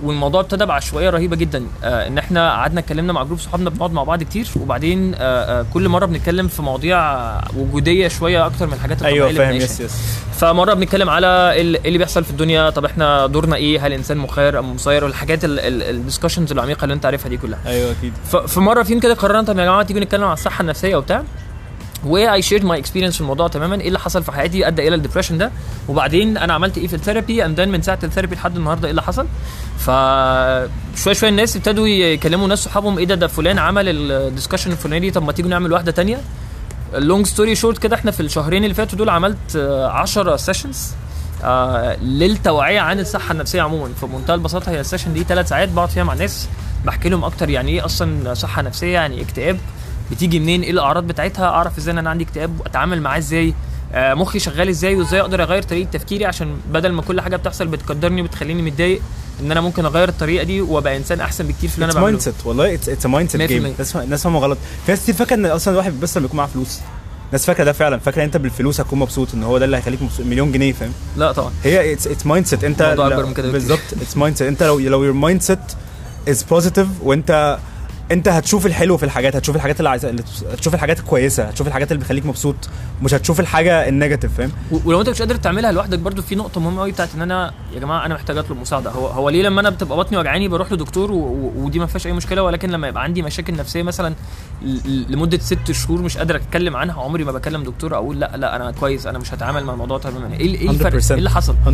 والموضوع 0.03 0.41
ابتدى 0.41 0.67
بعشوائية 0.67 1.11
رهيبة 1.11 1.37
جدا. 1.37 1.67
آه 1.85 2.07
إن 2.07 2.19
إحنا 2.19 2.50
قعدنا 2.53 2.81
اتكلمنا 2.81 3.12
مع 3.12 3.23
group 3.23 3.38
صحابنا 3.38 3.71
بنقعد 3.71 3.93
مع 3.93 4.03
بعض 4.03 4.23
كتير 4.23 4.49
وبعدين 4.61 5.15
آه 5.15 5.19
آه 5.61 5.67
كل 5.75 5.88
مرة 5.88 6.07
بنتكلم 6.07 6.49
في 6.49 6.62
مواضيع 6.62 7.19
وجودية 7.57 8.09
شوية 8.09 8.47
أكتر 8.47 8.67
من 8.67 8.73
الحاجات 8.73 8.97
الطبيعية 8.97 9.27
أيوه 9.27 9.38
فاهم. 9.38 9.57
yes 9.57 9.81
yes. 9.81 10.19
فمرة 10.33 10.75
بنتكلم 10.75 11.11
على 11.11 11.53
إيه 11.53 11.62
اللي 11.62 11.99
بيحصل 11.99 12.25
في 12.25 12.31
الدنيا 12.31 12.71
طب 12.71 12.85
إحنا 12.85 13.27
دورنا 13.27 13.57
إيه 13.57 13.81
هل 13.81 13.87
الانسان 13.93 14.19
مخير 14.19 14.59
أم 14.59 14.75
مسير 14.75 15.05
والحاجات 15.05 15.45
ال 15.45 15.53
discussions 15.53 16.50
العميقة 16.53 16.85
اللي 16.85 16.95
أنت 16.95 17.07
عارفها 17.07 17.29
دي 17.29 17.37
كلها. 17.37 17.59
أيوه 17.67 17.91
أكيد. 17.93 18.12
ف- 18.33 18.37
في 18.37 18.61
فيهم 18.85 19.00
كده 19.00 19.15
قررنا 19.15 19.43
طب 19.43 19.59
يا 19.59 19.65
جماعة 19.65 19.83
تيجوا 19.83 20.00
نتكلم 20.03 20.25
عن 20.25 20.33
الصحة 20.33 20.62
النفسية 20.62 20.97
وبتاع. 20.97 21.23
و 22.07 22.43
I 22.43 22.46
shared 22.46 22.65
my 22.65 22.79
experience 22.79 23.15
في 23.14 23.21
الموضوع 23.21 23.49
تماما 23.49 23.81
إيه 23.81 23.88
اللي 23.88 23.99
حصل 23.99 24.23
في 24.23 24.33
حياتي 24.33 24.69
أدى 24.69 24.88
إلى 24.88 24.95
ال 24.95 24.99
depression 24.99 25.38
ده. 25.38 25.50
وبعدين 25.88 26.37
أنا 26.37 26.52
عملت 26.55 26.78
إيه 26.78 26.87
في 26.87 26.97
ال 26.97 27.03
therapy 27.03 27.45
and 27.45 27.61
من 27.61 27.83
ساعة 27.83 27.99
ال 28.03 28.07
therapy 28.07 28.35
لحد 28.35 28.57
النهارده 28.57 28.85
إيه 28.85 28.90
اللي 28.90 29.02
حصل. 29.02 29.26
ف 29.78 29.85
شوية 31.02 31.14
شوية 31.14 31.31
الناس 31.31 31.57
ابتدوا 31.57 31.87
يكلموا 31.88 32.49
ناس 32.49 32.59
صحابهم 32.64 32.99
إيه 32.99 33.05
ده 33.05 33.14
ده 33.14 33.26
فلان 33.26 33.59
عمل 33.59 34.12
ال 34.12 34.18
discussion 34.18 34.73
الفلاني 34.73 35.11
طب 35.11 35.23
ما 35.23 35.33
تيجوا 35.33 35.50
نعمل 35.50 35.73
واحدة 35.73 35.93
تانية. 35.93 36.21
long 36.95 37.27
story 37.27 37.55
short 37.55 37.79
كده 37.78 37.97
إحنا 37.97 38.11
في 38.11 38.21
الشهرين 38.21 38.64
اللي 38.64 38.75
فاتوا 38.75 38.99
دول 38.99 39.09
عملت 39.09 39.57
10 39.90 40.37
sessions 40.37 40.91
آه 41.45 41.97
للتوعية 41.97 42.81
عن 42.81 43.00
الصحة 43.00 43.33
النفسية 43.33 43.62
عموما. 43.62 43.90
في 44.00 44.07
منتهى 44.07 44.35
البساطة 44.35 44.71
هي 44.71 44.81
ال 44.81 44.85
session 44.85 45.15
دي 45.14 45.25
ثلاث 45.25 45.49
ساعات 45.49 45.69
بقعد 45.69 45.88
فيها 45.88 46.05
مع 46.05 46.14
ناس 46.14 46.49
بحكي 46.87 47.09
لهم 47.09 47.25
أكتر 47.25 47.50
يعني 47.50 47.71
إيه 47.73 47.85
أصلا 47.85 48.35
صحة 48.35 48.62
نفسية 48.62 48.93
يعني 48.95 49.17
إيه 49.17 49.23
اكتئاب. 49.23 49.59
بتيجي 50.11 50.41
منين؟ 50.41 50.62
إيه 50.62 50.71
الأعراض 50.71 51.07
بتاعتها؟ 51.07 51.45
أعرف 51.47 51.79
إزاي 51.79 51.93
إن 51.95 51.99
أنا 51.99 52.11
عندي 52.11 52.25
اكتئاب؟ 52.25 52.50
أتعامل 52.67 53.03
معاه 53.03 53.19
إزاي؟ 53.19 53.55
آه 53.93 54.15
مخي 54.15 54.38
شغال 54.38 54.69
إزاي؟ 54.69 54.95
وإزاي 54.95 55.21
أقدر 55.21 55.43
أغير 55.43 55.62
طريقة 55.62 55.91
تفكيري؟ 55.91 56.25
عشان 56.25 56.57
بدل 56.73 56.93
ما 56.93 57.03
كل 57.03 57.21
حاجة 57.21 57.37
بتحصل 57.37 57.67
بتكدرني 57.67 58.23
وبتخليني 58.23 58.62
متضايق 58.62 59.00
إن 59.41 59.50
أنا 59.53 59.61
ممكن 59.61 59.85
أغير 59.85 60.09
الطريقة 60.09 60.45
دي 60.45 60.61
وأبقى 60.61 60.97
إنسان 60.97 61.21
أحسن 61.21 61.47
بكتير 61.47 61.69
في 61.71 61.75
اللي 61.75 61.85
أنا 61.85 61.93
بعمله. 61.93 62.07
mindset 62.07 62.35
والله 62.45 62.75
it's 62.75 63.07
mindset 63.07 63.41
100%. 63.41 63.45
جيم 63.45 63.75
الناس 63.95 64.23
فاهمة 64.23 64.38
غلط. 64.38 64.59
في 64.87 64.93
ناس 64.93 65.03
كتير 65.03 65.15
فاكرة 65.15 65.35
إن 65.37 65.47
أصلا 65.47 65.73
الواحد 65.75 66.00
بس 66.00 66.17
لما 66.17 66.27
يكون 66.27 66.37
معاه 66.37 66.47
فلوس. 66.47 66.81
الناس 67.27 67.47
فاكرة 67.47 67.65
ده 67.65 67.73
فعلا. 67.73 67.99
فاكرة 67.99 68.25
أنت 68.25 68.37
بالفلوس 68.37 68.81
هتكون 68.81 68.99
مبسوط 68.99 69.35
إن 69.35 69.43
هو 69.43 69.59
ده 69.59 69.65
اللي 69.65 69.77
هيخليك 69.77 70.03
مبسوط. 70.03 70.27
مليون 70.27 70.53
جنيه 70.53 70.73
فاهم؟ 70.73 70.93
لا 71.17 71.33
طبعا. 71.33 71.50
هي 71.65 71.93
it's 71.93 72.27
mindset 72.27 72.65
أنت. 72.65 72.83
بالظبط. 73.38 73.81
it's 74.03 74.17
mindset 74.17 74.49
أنت 74.49 74.62
لو 74.62 74.79
لو 74.79 75.05
your 75.05 75.12
mindset 75.12 75.59
is 76.29 76.43
positive 76.43 76.88
وأنت 77.03 77.59
انت 78.12 78.29
هتشوف 78.29 78.67
الحلو 78.67 78.97
في 78.97 79.03
الحاجات 79.03 79.37
هتشوف 79.37 79.57
الحاجات 79.57 79.79
اللي 79.79 79.88
عايز 79.91 80.05
اللي- 80.05 80.23
هتشوف 80.53 80.75
الحاجات 80.75 80.99
الكويسة 80.99 81.45
هتشوف 81.45 81.67
الحاجات 81.69 81.93
اللي 81.93 82.00
بتخليك 82.03 82.27
مبسوط 82.27 82.57
مش 83.03 83.15
هتشوف 83.15 83.41
الحاجة 83.41 83.88
ال 83.88 83.94
negative 83.94 84.35
فاهم؟ 84.37 84.50
ولو 84.85 85.00
انت 85.00 85.09
مش 85.09 85.19
قادر 85.19 85.37
تعملها 85.37 85.73
لوحدك 85.73 85.99
برضو 85.99 86.23
في 86.23 86.35
نقطة 86.35 86.61
مهمة 86.61 86.81
قوي 86.81 86.93
بتاعت 86.93 87.09
إن 87.15 87.23
أنا 87.23 87.53
يا 87.75 87.81
جماعة 87.81 88.07
أنا 88.07 88.15
محتاج 88.15 88.38
أطلب 88.38 88.61
مساعدة. 88.61 88.91
هو 88.91 89.07
هو 89.07 89.29
ليه 89.29 89.43
لما 89.43 89.61
أنا 89.61 89.71
بتبقى 89.71 89.99
بطني 89.99 90.19
وجعاني 90.19 90.49
بروح 90.49 90.73
لدكتور 90.73 91.12
و... 91.12 91.17
و... 91.17 91.53
ودي 91.57 91.79
ما 91.79 91.87
فيهاش 91.87 92.07
أي 92.07 92.12
مشكلة 92.12 92.43
ولكن 92.43 92.71
لما 92.71 92.88
يبقى 92.88 93.03
عندي 93.03 93.23
مشاكل 93.23 93.55
نفسية 93.57 93.83
مثلا 93.83 94.15
ل... 94.62 95.12
لمدة 95.12 95.38
ست 95.38 95.73
شهور 95.73 96.03
مش 96.03 96.19
قادر 96.19 96.37
أتكلم 96.37 96.77
عنها 96.77 97.03
عمري 97.03 97.25
ما 97.25 97.33
بكلم 97.33 97.62
دكتور 97.62 97.95
أقول 97.95 98.21
لأ 98.21 98.33
لأ 98.37 98.57
أنا 98.57 98.71
كويس 98.71 99.07
أنا 99.07 99.19
مش 99.19 99.35
هتعامل 99.35 99.65
مع 99.65 99.73
الموضوع 99.73 99.99
تماما. 99.99 100.35
إيه 100.35 100.55
إيه 100.55 100.71
الفرق؟ 100.71 101.00
100%. 101.03 101.11
إيه 101.11 101.19
اللي 101.19 101.31
حصل؟ 101.31 101.55
100% 101.67 101.69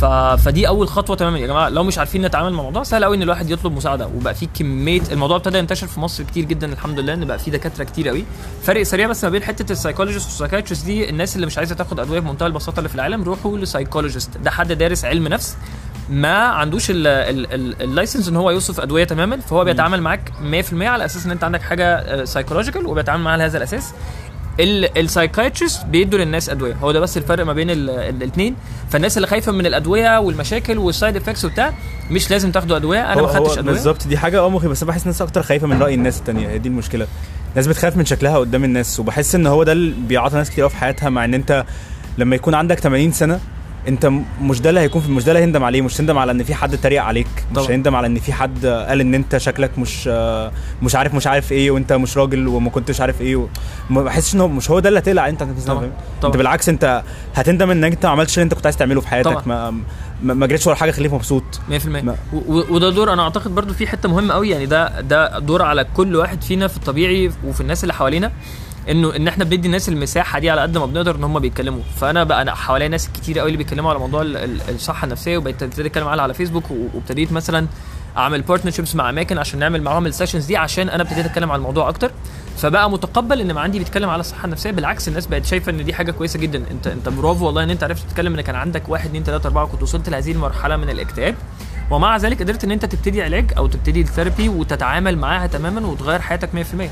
ف... 0.00 0.04
فدي 0.44 0.68
أول 0.68 0.88
خطوة 0.88 1.16
تماما. 1.16 1.38
يا 1.38 1.46
جماعة 1.46 1.68
لو 1.68 1.82
مش 1.84 1.98
عارفين 1.98 2.22
نتعامل 2.22 2.52
مع 2.52 2.58
الموضوع 2.60 2.82
سهل 2.82 3.04
قوي 3.04 3.16
إن 3.16 3.22
الواحد 3.22 3.50
يطلب 3.50 3.72
مساعدة 3.72 4.06
وبقى 4.06 4.34
في 4.34 4.48
كمية 4.54 5.02
الموضوع 5.12 5.36
ابتدى 5.36 5.59
ينتشر 5.60 5.86
في 5.86 6.00
مصر 6.00 6.24
كتير 6.24 6.44
جدا 6.44 6.72
الحمد 6.72 6.98
لله 7.00 7.14
إن 7.14 7.24
بقى 7.24 7.38
في 7.38 7.50
دكاترة 7.50 7.84
كتير 7.84 8.08
قوي 8.08 8.24
فرق 8.62 8.82
سريع 8.82 9.06
بس 9.08 9.24
ما 9.24 9.30
بين 9.30 9.42
حتة 9.42 9.72
ال 9.72 9.76
psychologist 9.76 10.26
وال 10.26 10.34
psychiatrist 10.34 10.84
دي 10.86 11.10
الناس 11.10 11.36
اللي 11.36 11.46
مش 11.46 11.58
عايزة 11.58 11.74
تاخد 11.74 12.00
أدوية 12.00 12.20
بمنتهى 12.20 12.46
البساطة 12.46 12.78
اللي 12.78 12.88
في 12.88 12.94
العالم 12.94 13.22
روحوا 13.22 13.58
ل 13.58 13.64
psychologist 13.64 14.38
ده 14.38 14.50
حد 14.50 14.72
دارس 14.72 15.04
علم 15.04 15.28
نفس 15.28 15.56
ما 16.10 16.38
عندوش 16.38 16.90
ال- 16.90 17.06
ال- 17.06 17.54
ال- 17.54 17.82
ال 17.82 17.88
license 17.88 18.28
إن 18.28 18.36
هو 18.36 18.50
يوصف 18.50 18.80
أدوية 18.80 19.04
تماما 19.04 19.40
فهو 19.40 19.64
بيتعامل 19.64 20.02
معاك 20.02 20.32
100% 20.70 20.72
على 20.88 21.04
أساس 21.04 21.24
إن 21.26 21.30
أنت 21.30 21.44
عندك 21.44 21.62
حاجة 21.62 22.24
psychological 22.24 22.86
وبيتعامل 22.86 23.22
معاها 23.22 23.34
على 23.34 23.44
هذا 23.44 23.58
الأساس. 23.58 23.92
ال 24.60 24.70
psychiatrist 24.70 25.84
بيدوا 25.86 26.18
للناس 26.18 26.48
أدوية. 26.50 26.74
هو 26.74 26.92
ده 26.92 27.00
بس 27.00 27.16
الفرق 27.16 27.44
ما 27.44 27.52
بين 27.52 27.70
الاثنين 27.70 28.56
فالناس 28.90 29.16
اللي 29.16 29.26
خايفة 29.28 29.52
من 29.52 29.66
الأدوية 29.66 30.18
والمشاكل 30.20 30.78
وال 30.78 30.91
side 30.91 31.16
effects 31.16 31.44
وبتاع 31.44 31.72
مش 32.10 32.30
لازم 32.30 32.50
تاخدوا 32.50 32.76
أدوية. 32.76 33.12
أنا 33.12 33.22
ما 33.22 33.28
خدتش 33.28 33.58
أدوية. 33.58 33.74
بالظبط 33.74 34.06
دي 34.06 34.18
حاجة 34.18 34.40
آه 34.40 34.48
مخي 34.48 34.68
بس 34.68 34.84
بحس 34.84 35.02
الناس 35.02 35.22
أكتر 35.22 35.42
خايفة 35.42 35.66
من 35.66 35.82
رأي 35.82 35.94
الناس 35.94 36.18
التانية. 36.18 36.48
هي 36.48 36.58
دي 36.58 36.68
المشكلة. 36.68 37.06
الناس 37.50 37.66
بتخاف 37.66 37.96
من 37.96 38.04
شكلها 38.04 38.38
قدام 38.38 38.64
الناس 38.64 39.00
وبحس 39.00 39.34
إن 39.34 39.46
هو 39.46 39.62
ده 39.62 39.72
اللي 39.72 39.94
بيعطل 40.08 40.36
ناس 40.36 40.50
كتير 40.50 40.68
في 40.68 40.76
حياتها 40.76 41.08
مع 41.10 41.24
إن 41.24 41.34
أنت 41.34 41.64
لما 42.18 42.36
يكون 42.36 42.54
عندك 42.54 42.80
80 42.80 43.12
سنة 43.12 43.40
انت 43.88 44.10
مش 44.42 44.60
ده 44.60 44.70
اللي 44.70 44.80
هيكون 44.80 45.02
في 45.02 45.10
مش 45.10 45.24
ده 45.24 45.32
اللي 45.32 45.42
هيندم 45.42 45.64
عليه 45.64 45.82
مش 45.82 46.00
هندم 46.00 46.18
على 46.18 46.32
ان 46.32 46.42
في 46.44 46.54
حد 46.54 46.74
اتريق 46.74 47.02
عليك 47.02 47.26
مش 47.50 47.56
طبعا. 47.56 47.70
هيندم 47.70 47.96
على 47.96 48.06
ان 48.06 48.18
في 48.18 48.32
حد 48.32 48.66
قال 48.66 49.00
ان 49.00 49.14
انت 49.14 49.36
شكلك 49.36 49.78
مش 49.78 50.08
آه، 50.12 50.52
مش 50.82 50.94
عارف 50.96 51.14
مش 51.14 51.26
عارف 51.26 51.52
إيه 51.52 51.70
وانت 51.70 51.92
مش 51.92 52.18
راجل 52.18 52.48
وما 52.48 52.70
كنتش 52.70 53.00
عارف 53.00 53.20
إيه 53.20 53.36
و... 53.36 53.46
ما 53.90 54.02
بحسش 54.02 54.34
ان 54.34 54.40
هو 54.40 54.48
مش 54.48 54.70
هو 54.70 54.78
ده 54.80 54.88
اللي 54.88 55.00
هتقلق 55.00 55.22
انت 55.22 55.42
طبعا. 55.42 55.56
طبعا. 55.66 55.90
انت 56.24 56.36
بالعكس 56.36 56.68
انت 56.68 57.02
هتندم 57.34 57.70
انك 57.70 57.92
انت 57.92 58.06
ما 58.06 58.12
عملتش 58.12 58.34
اللي 58.34 58.44
انت 58.44 58.54
كنت 58.54 58.66
عايز 58.66 58.76
تعمله 58.76 59.00
في 59.00 59.08
حياتك 59.08 59.30
طبعا. 59.32 59.70
ما 60.22 60.34
ما, 60.34 60.46
جريتش 60.46 60.66
ورا 60.66 60.74
حاجة 60.74 60.90
خليك 60.90 61.12
مبسوط 61.12 61.60
100% 61.70 61.86
ما- 61.86 62.16
و- 62.32 62.36
و- 62.58 62.66
وده 62.70 62.90
دور 62.90 63.12
أنا 63.12 63.22
أعتقد 63.22 63.54
برضو 63.54 63.74
في 63.74 63.86
حتة 63.86 64.08
مهمة 64.08 64.34
قوي 64.34 64.50
يعني 64.50 64.66
ده 64.66 65.00
ده 65.00 65.38
دور 65.38 65.62
على 65.62 65.86
كل 65.96 66.16
واحد 66.16 66.42
فينا 66.42 66.68
في 66.68 66.76
الطبيعي 66.76 67.30
وفي 67.46 67.60
الناس 67.60 67.84
اللي 67.84 67.94
حوالينا 67.94 68.32
إنه 68.88 69.16
إن 69.16 69.28
إحنا 69.28 69.44
بندي 69.44 69.66
الناس 69.66 69.88
المساحة 69.88 70.38
دي 70.38 70.50
على 70.50 70.60
قد 70.60 70.78
ما 70.78 70.86
بنقدر 70.86 71.16
إن 71.16 71.24
هم 71.24 71.38
بيتكلموا. 71.38 71.82
فأنا 71.96 72.24
بقى 72.24 72.42
أنا 72.42 72.54
حواليا 72.54 72.88
ناس 72.88 73.08
كتير 73.08 73.38
قوي 73.38 73.46
اللي 73.48 73.58
بيتكلموا 73.58 73.90
على 73.90 73.98
موضوع 73.98 74.22
ال- 74.22 74.36
ال- 74.36 74.60
الصحة 74.74 75.04
النفسية 75.04 75.36
وبقيت 75.38 75.62
ابتدي 75.62 75.86
أتكلم 75.88 76.08
عنها 76.08 76.22
على 76.22 76.34
فيسبوك 76.34 76.64
وابتديت 76.94 77.32
مثلا 77.32 77.66
أعمل 78.16 78.42
partnerships 78.42 78.94
مع 78.96 79.10
أماكن 79.10 79.38
عشان 79.38 79.58
نعمل 79.58 79.82
معاهم 79.82 80.06
ال 80.06 80.10
sessions 80.10 80.44
دي 80.46 80.56
عشان 80.56 80.88
أنا 80.88 81.02
ابتديت 81.02 81.24
أتكلم 81.26 81.50
على 81.50 81.58
الموضوع 81.58 81.88
أكتر. 81.88 82.10
فبقى 82.56 82.90
متقبل 82.90 83.40
إن 83.40 83.52
ما 83.52 83.60
عندي 83.60 83.78
بيتكلم 83.78 84.10
على 84.10 84.20
الصحة 84.20 84.44
النفسية 84.44 84.70
بالعكس 84.70 85.08
الناس 85.08 85.26
بقت 85.26 85.44
شايفة 85.44 85.72
إن 85.72 85.84
دي 85.84 85.94
حاجة 85.94 86.10
كويسة 86.10 86.38
جدا. 86.38 86.62
انت 86.70 86.86
أنت 86.86 87.08
برافو 87.08 87.46
والله 87.46 87.62
إن 87.64 87.70
أنت 87.70 87.82
عرفت 87.84 88.10
تتكلم 88.10 88.34
إن 88.34 88.40
كان 88.40 88.54
عندك 88.54 88.88
واحد 88.88 89.06
اتنين 89.06 89.24
تلاتة 89.24 89.46
أربعة 89.46 89.64
وكنت 89.64 89.82
وصلت 89.82 90.08
لهذه 90.08 90.32
المرحلة 90.32 90.76
من 90.76 90.90
الاكتئاب. 90.90 91.34
ومع 91.90 92.16
ذلك 92.16 92.42
قدرت 92.42 92.64
إن 92.64 92.70
أنت 92.70 92.84
تبتدي 92.84 93.22
علاج 93.22 93.52
أو 93.58 93.66
تبتدي 93.66 94.00
الثيرابي 94.00 94.48
وتتعامل 94.48 95.18
معاها 95.18 95.46
تماما 95.46 95.86
وتغير 95.86 96.20
حياتك 96.20 96.48
100% 96.54 96.90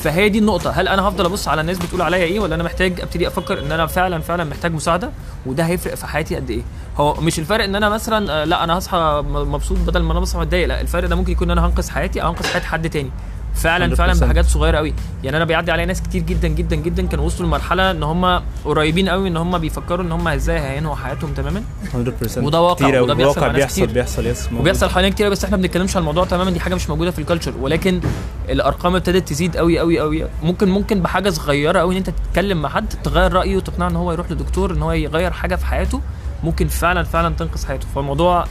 فهي 0.00 0.28
دي 0.28 0.38
النقطة، 0.38 0.70
هل 0.70 0.88
أنا 0.88 1.08
هفضل 1.08 1.24
أبص 1.24 1.48
على 1.48 1.60
الناس 1.60 1.78
بتقول 1.78 2.02
عليا 2.02 2.24
إيه 2.24 2.40
ولا 2.40 2.54
أنا 2.54 2.62
محتاج 2.62 3.00
أبتدي 3.00 3.28
أفكر 3.28 3.58
إن 3.58 3.72
أنا 3.72 3.86
فعلا 3.86 4.20
فعلا 4.20 4.44
محتاج 4.44 4.72
مساعدة 4.72 5.10
وده 5.46 5.64
هيفرق 5.64 5.94
في 5.94 6.06
حياتي 6.06 6.36
قد 6.36 6.50
إيه؟ 6.50 6.62
هو 6.96 7.14
مش 7.14 7.38
الفرق 7.38 7.64
إن 7.64 7.74
أنا 7.74 7.88
مثلا 7.88 8.42
آه، 8.42 8.44
لا 8.44 8.64
أنا 8.64 8.78
هصحى 8.78 9.22
مبسوط 9.26 9.78
بدل 9.78 10.02
ما 10.02 10.12
أنا 10.12 10.20
بصحى 10.20 10.40
متضايق، 10.40 10.68
لا 10.68 10.80
الفرق 10.80 11.08
ده 11.08 11.16
ممكن 11.16 11.32
يكون 11.32 11.50
إن 11.50 11.58
أنا 11.58 11.66
هنقذ 11.66 11.90
حياتي 11.90 12.22
أو 12.22 12.28
هنقذ 12.28 12.46
حياة 12.46 12.62
حد 12.62 12.90
تاني. 12.90 13.10
فعلا 13.54 13.94
فعلا 13.94 14.14
100%. 14.14 14.20
بحاجات 14.22 14.44
صغيرة 14.44 14.76
قوي 14.78 14.94
يعني 15.24 15.36
أنا 15.36 15.44
بيعدي 15.44 15.72
عليا 15.72 15.84
ناس 15.86 16.02
كتير 16.02 16.22
جدا 16.22 16.48
جدا 16.48 16.76
جدا 16.76 17.06
كانوا 17.06 17.24
وصلوا 17.24 17.48
لمرحلة 17.48 17.90
إن 17.90 18.02
هم 18.02 18.42
قريبين 18.64 19.08
قوي 19.08 19.28
إن 19.28 19.36
هم 19.36 19.58
بيفكروا 19.58 20.04
إن 20.06 20.12
هم 20.12 20.28
إزاي 20.28 20.58
هينهوا 20.60 20.94
حياتهم 20.94 21.34
تماما 21.34 21.62
100% 21.94 22.38
وده 22.38 22.60
واقع، 22.60 22.88
كتير. 22.88 23.02
وده 23.02 23.14
بيحصل 23.14 23.40
واقع 23.40 23.52
بيحصل 23.52 23.82
كتير. 23.82 23.92
بيحصل 23.94 24.26
yes. 24.26 24.48
وبيحصل 24.52 24.88
حوالينا 24.88 25.14
كتير 25.14 25.28
بس 25.30 25.44
إحنا 25.44 25.56
ما 25.56 25.62
بنتكلمش 25.62 25.96
على 25.96 26.00
الموضوع 26.00 26.24
تماما 26.24 26.50
دي 26.50 26.60
حاجة 26.60 26.74
مش 26.74 26.90
موجودة 26.90 27.10
في 27.10 27.18
ال 27.18 27.22
culture 27.22 27.52
ولكن 27.60 28.00
الأرقام 28.48 28.96
ابتدت 28.96 29.28
تزيد 29.28 29.56
قوي 29.56 29.78
قوي 29.78 29.98
قوي 30.00 30.24
ممكن 30.42 30.68
ممكن 30.68 31.02
بحاجة 31.02 31.30
صغيرة 31.30 31.78
قوي 31.78 31.92
إن 31.92 31.98
أنت 31.98 32.10
تتكلم 32.10 32.62
مع 32.62 32.68
حد 32.68 32.88
تغير 33.04 33.32
رأيه 33.32 33.56
وتقنعه 33.56 33.88
إن 33.88 33.96
هو 33.96 34.12
يروح 34.12 34.30
لدكتور 34.30 34.72
إن 34.72 34.82
هو 34.82 34.92
يغير 34.92 35.30
حاجة 35.30 35.56
في 35.56 35.66
حياته 35.66 36.00
ممكن 36.44 36.68
فعلا 36.68 37.02
فعلا 37.02 37.34
تنقذ 37.34 37.66
حياته 37.66 37.86
فالموضوع 37.94 38.44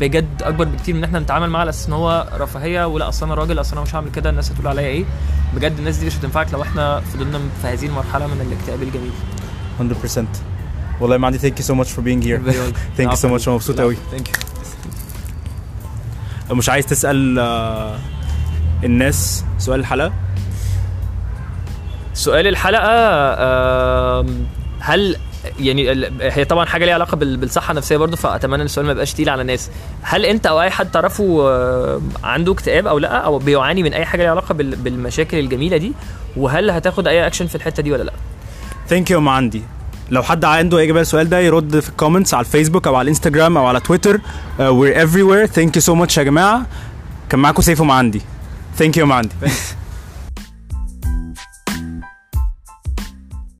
بجد 0.00 0.42
أكبر 0.42 0.64
بكتير 0.64 0.94
من 0.94 0.98
إن 0.98 1.04
إحنا 1.04 1.18
نتعامل 1.18 1.50
معاه 1.50 1.60
على 1.60 1.70
أساس 1.70 1.86
إن 1.86 1.92
هو 1.92 2.28
رفاهية 2.32 2.86
ولا 2.86 3.08
أصل 3.08 3.26
أنا 3.26 3.34
راجل 3.34 3.60
أصل 3.60 3.72
أنا 3.72 3.82
مش 3.82 3.94
هعمل 3.94 4.10
كده 4.10 4.30
الناس 4.30 4.52
هتقول 4.52 4.66
عليا 4.68 4.86
إيه. 4.86 5.04
بجد 5.56 5.78
الناس 5.78 5.96
دي 5.96 6.06
مش 6.06 6.16
هتنفعك 6.16 6.52
لو 6.52 6.62
إحنا 6.62 7.00
فضلنا 7.00 7.40
في 7.62 7.66
هذه 7.66 7.86
المرحلة 7.86 8.26
من 8.26 8.40
الاكتئاب 8.40 8.82
الجميل. 8.82 9.12
100% 10.04 10.24
والله 11.00 11.16
ما 11.16 11.26
عندي 11.26 11.38
thank 11.38 11.54
you 11.54 11.66
so 11.66 11.74
much 11.74 11.88
for 11.88 12.00
being 12.00 12.22
here. 12.22 12.40
thank 12.98 13.10
you 13.10 13.16
so 13.16 13.28
much 13.28 13.48
أنا 13.48 13.54
مبسوط 13.54 13.80
قوي 13.80 13.96
ثانك 14.10 14.28
يو 16.50 16.56
مش 16.56 16.68
عايز 16.68 16.86
تسأل 16.86 17.38
آه، 17.38 17.98
الناس 18.84 19.44
سؤال 19.58 19.80
الحلقة؟ 19.80 20.12
سؤال 22.14 22.46
الحلقة 22.46 22.84
هل 24.80 25.16
يعني 25.60 26.10
هي 26.20 26.44
طبعا 26.44 26.64
حاجة 26.66 26.84
ليها 26.84 26.94
علاقة 26.94 27.16
بال- 27.16 27.36
بالصحة 27.36 27.70
النفسية 27.70 27.96
برضه 27.96 28.16
فأتمنى 28.16 28.54
إن 28.54 28.66
السؤال 28.66 28.86
ما 28.86 28.92
يبقاش 28.92 29.12
تقيل 29.14 29.28
على 29.28 29.42
الناس. 29.42 29.70
هل 30.02 30.24
أنت 30.24 30.46
أو 30.46 30.60
أي 30.60 30.70
حد 30.70 30.90
تعرفه 30.90 31.42
آه، 31.48 32.00
عنده 32.24 32.52
اكتئاب 32.52 32.86
أو 32.86 32.98
لأ 32.98 33.08
أو 33.16 33.38
بيعاني 33.38 33.82
من 33.82 33.94
أي 33.94 34.04
حاجة 34.04 34.22
ليها 34.22 34.30
علاقة 34.30 34.52
بال- 34.54 34.76
بالمشاكل 34.76 35.38
الجميلة 35.38 35.76
دي؟ 35.76 35.92
وهل 36.36 36.70
هتاخد 36.70 37.08
أي 37.08 37.26
اكشن 37.26 37.46
في 37.46 37.54
الحتة 37.54 37.82
دي 37.82 37.92
ولا 37.92 38.02
لأ؟ 38.02 38.12
thank 38.88 39.10
you 39.10 39.20
ما 39.20 39.30
عندي. 39.30 39.62
لو 40.10 40.22
حد 40.22 40.44
عنده 40.44 40.82
إجابة 40.82 41.00
السؤال 41.00 41.28
ده 41.28 41.40
يرد 41.40 41.80
في 41.80 41.88
ال 41.88 41.93
comments 41.93 42.34
على 42.34 42.44
الفيسبوك 42.46 42.86
أو 42.86 42.94
على 42.94 43.02
الإنستجرام 43.02 43.56
أو 43.56 43.66
على 43.66 43.80
تويتر. 43.80 44.20
we're 44.58 45.04
everywhere 45.04 45.46
thank 45.46 45.76
you 45.76 45.82
so 45.82 45.94
much 45.94 46.18
يا 46.18 46.22
جماعة. 46.22 46.66
كان 47.30 47.40
معاكم 47.40 47.62
سيف 47.62 47.80
وما 47.80 47.94
عندي. 47.94 48.22
thank 48.76 48.96
you 48.96 49.06
ما 49.06 49.14
عندي. 49.14 49.34